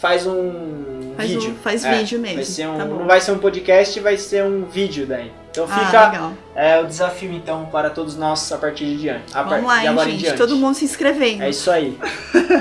faz 0.00 0.24
um 0.24 1.14
Faz, 1.16 1.30
vídeo. 1.30 1.50
um, 1.50 1.54
faz 1.56 1.84
É, 1.84 1.94
vídeo 1.96 2.20
mesmo. 2.20 2.36
Vai 2.36 2.44
ser 2.44 2.68
um, 2.68 2.78
tá 2.78 2.84
não 2.84 3.06
vai 3.08 3.20
ser 3.20 3.32
um 3.32 3.38
podcast, 3.38 3.98
vai 3.98 4.16
ser 4.16 4.44
um 4.44 4.66
vídeo 4.66 5.04
daí. 5.04 5.32
Então 5.52 5.66
Ah, 5.70 5.78
fica 5.84 6.08
legal. 6.08 6.32
é, 6.56 6.80
o 6.80 6.86
desafio 6.86 7.30
então 7.30 7.66
para 7.66 7.90
todos 7.90 8.16
nós 8.16 8.50
a 8.50 8.56
partir 8.56 8.86
de 8.86 8.96
diante. 8.96 9.36
A 9.36 9.42
Vamos 9.42 9.66
lá, 9.66 9.80
agora 9.88 10.08
em 10.08 10.12
gente. 10.12 10.20
diante. 10.22 10.38
Todo 10.38 10.56
mundo 10.56 10.74
se 10.74 10.84
inscrevendo. 10.86 11.42
É 11.42 11.50
isso 11.50 11.70
aí. 11.70 11.98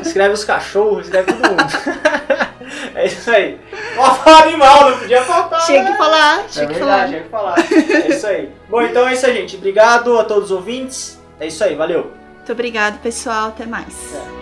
Escreve 0.03 0.33
os 0.33 0.43
cachorros, 0.43 1.05
escreve 1.05 1.31
todo 1.31 1.49
mundo. 1.51 1.63
é 2.93 3.05
isso 3.05 3.31
aí. 3.31 3.59
Uma 3.95 4.13
fala 4.15 4.41
animal, 4.43 4.91
não 4.91 4.99
podia 4.99 5.21
faltar. 5.23 5.65
Tinha 5.65 5.85
que 5.85 5.91
né? 5.91 5.97
falar, 5.97 6.39
É 6.41 6.43
tinha 6.49 6.67
que 6.67 6.73
verdade, 6.73 7.23
falar. 7.31 7.55
tinha 7.55 7.81
que 7.81 7.89
falar. 7.89 8.03
É 8.03 8.07
isso 8.09 8.27
aí. 8.27 8.49
Bom, 8.69 8.81
então 8.81 9.07
é 9.07 9.13
isso 9.13 9.25
aí, 9.25 9.33
gente. 9.37 9.55
Obrigado 9.55 10.19
a 10.19 10.23
todos 10.25 10.45
os 10.45 10.51
ouvintes. 10.51 11.17
É 11.39 11.47
isso 11.47 11.63
aí, 11.63 11.75
valeu. 11.75 12.11
Muito 12.35 12.51
obrigado, 12.51 12.99
pessoal. 13.01 13.47
Até 13.49 13.65
mais. 13.65 13.93
É. 14.15 14.40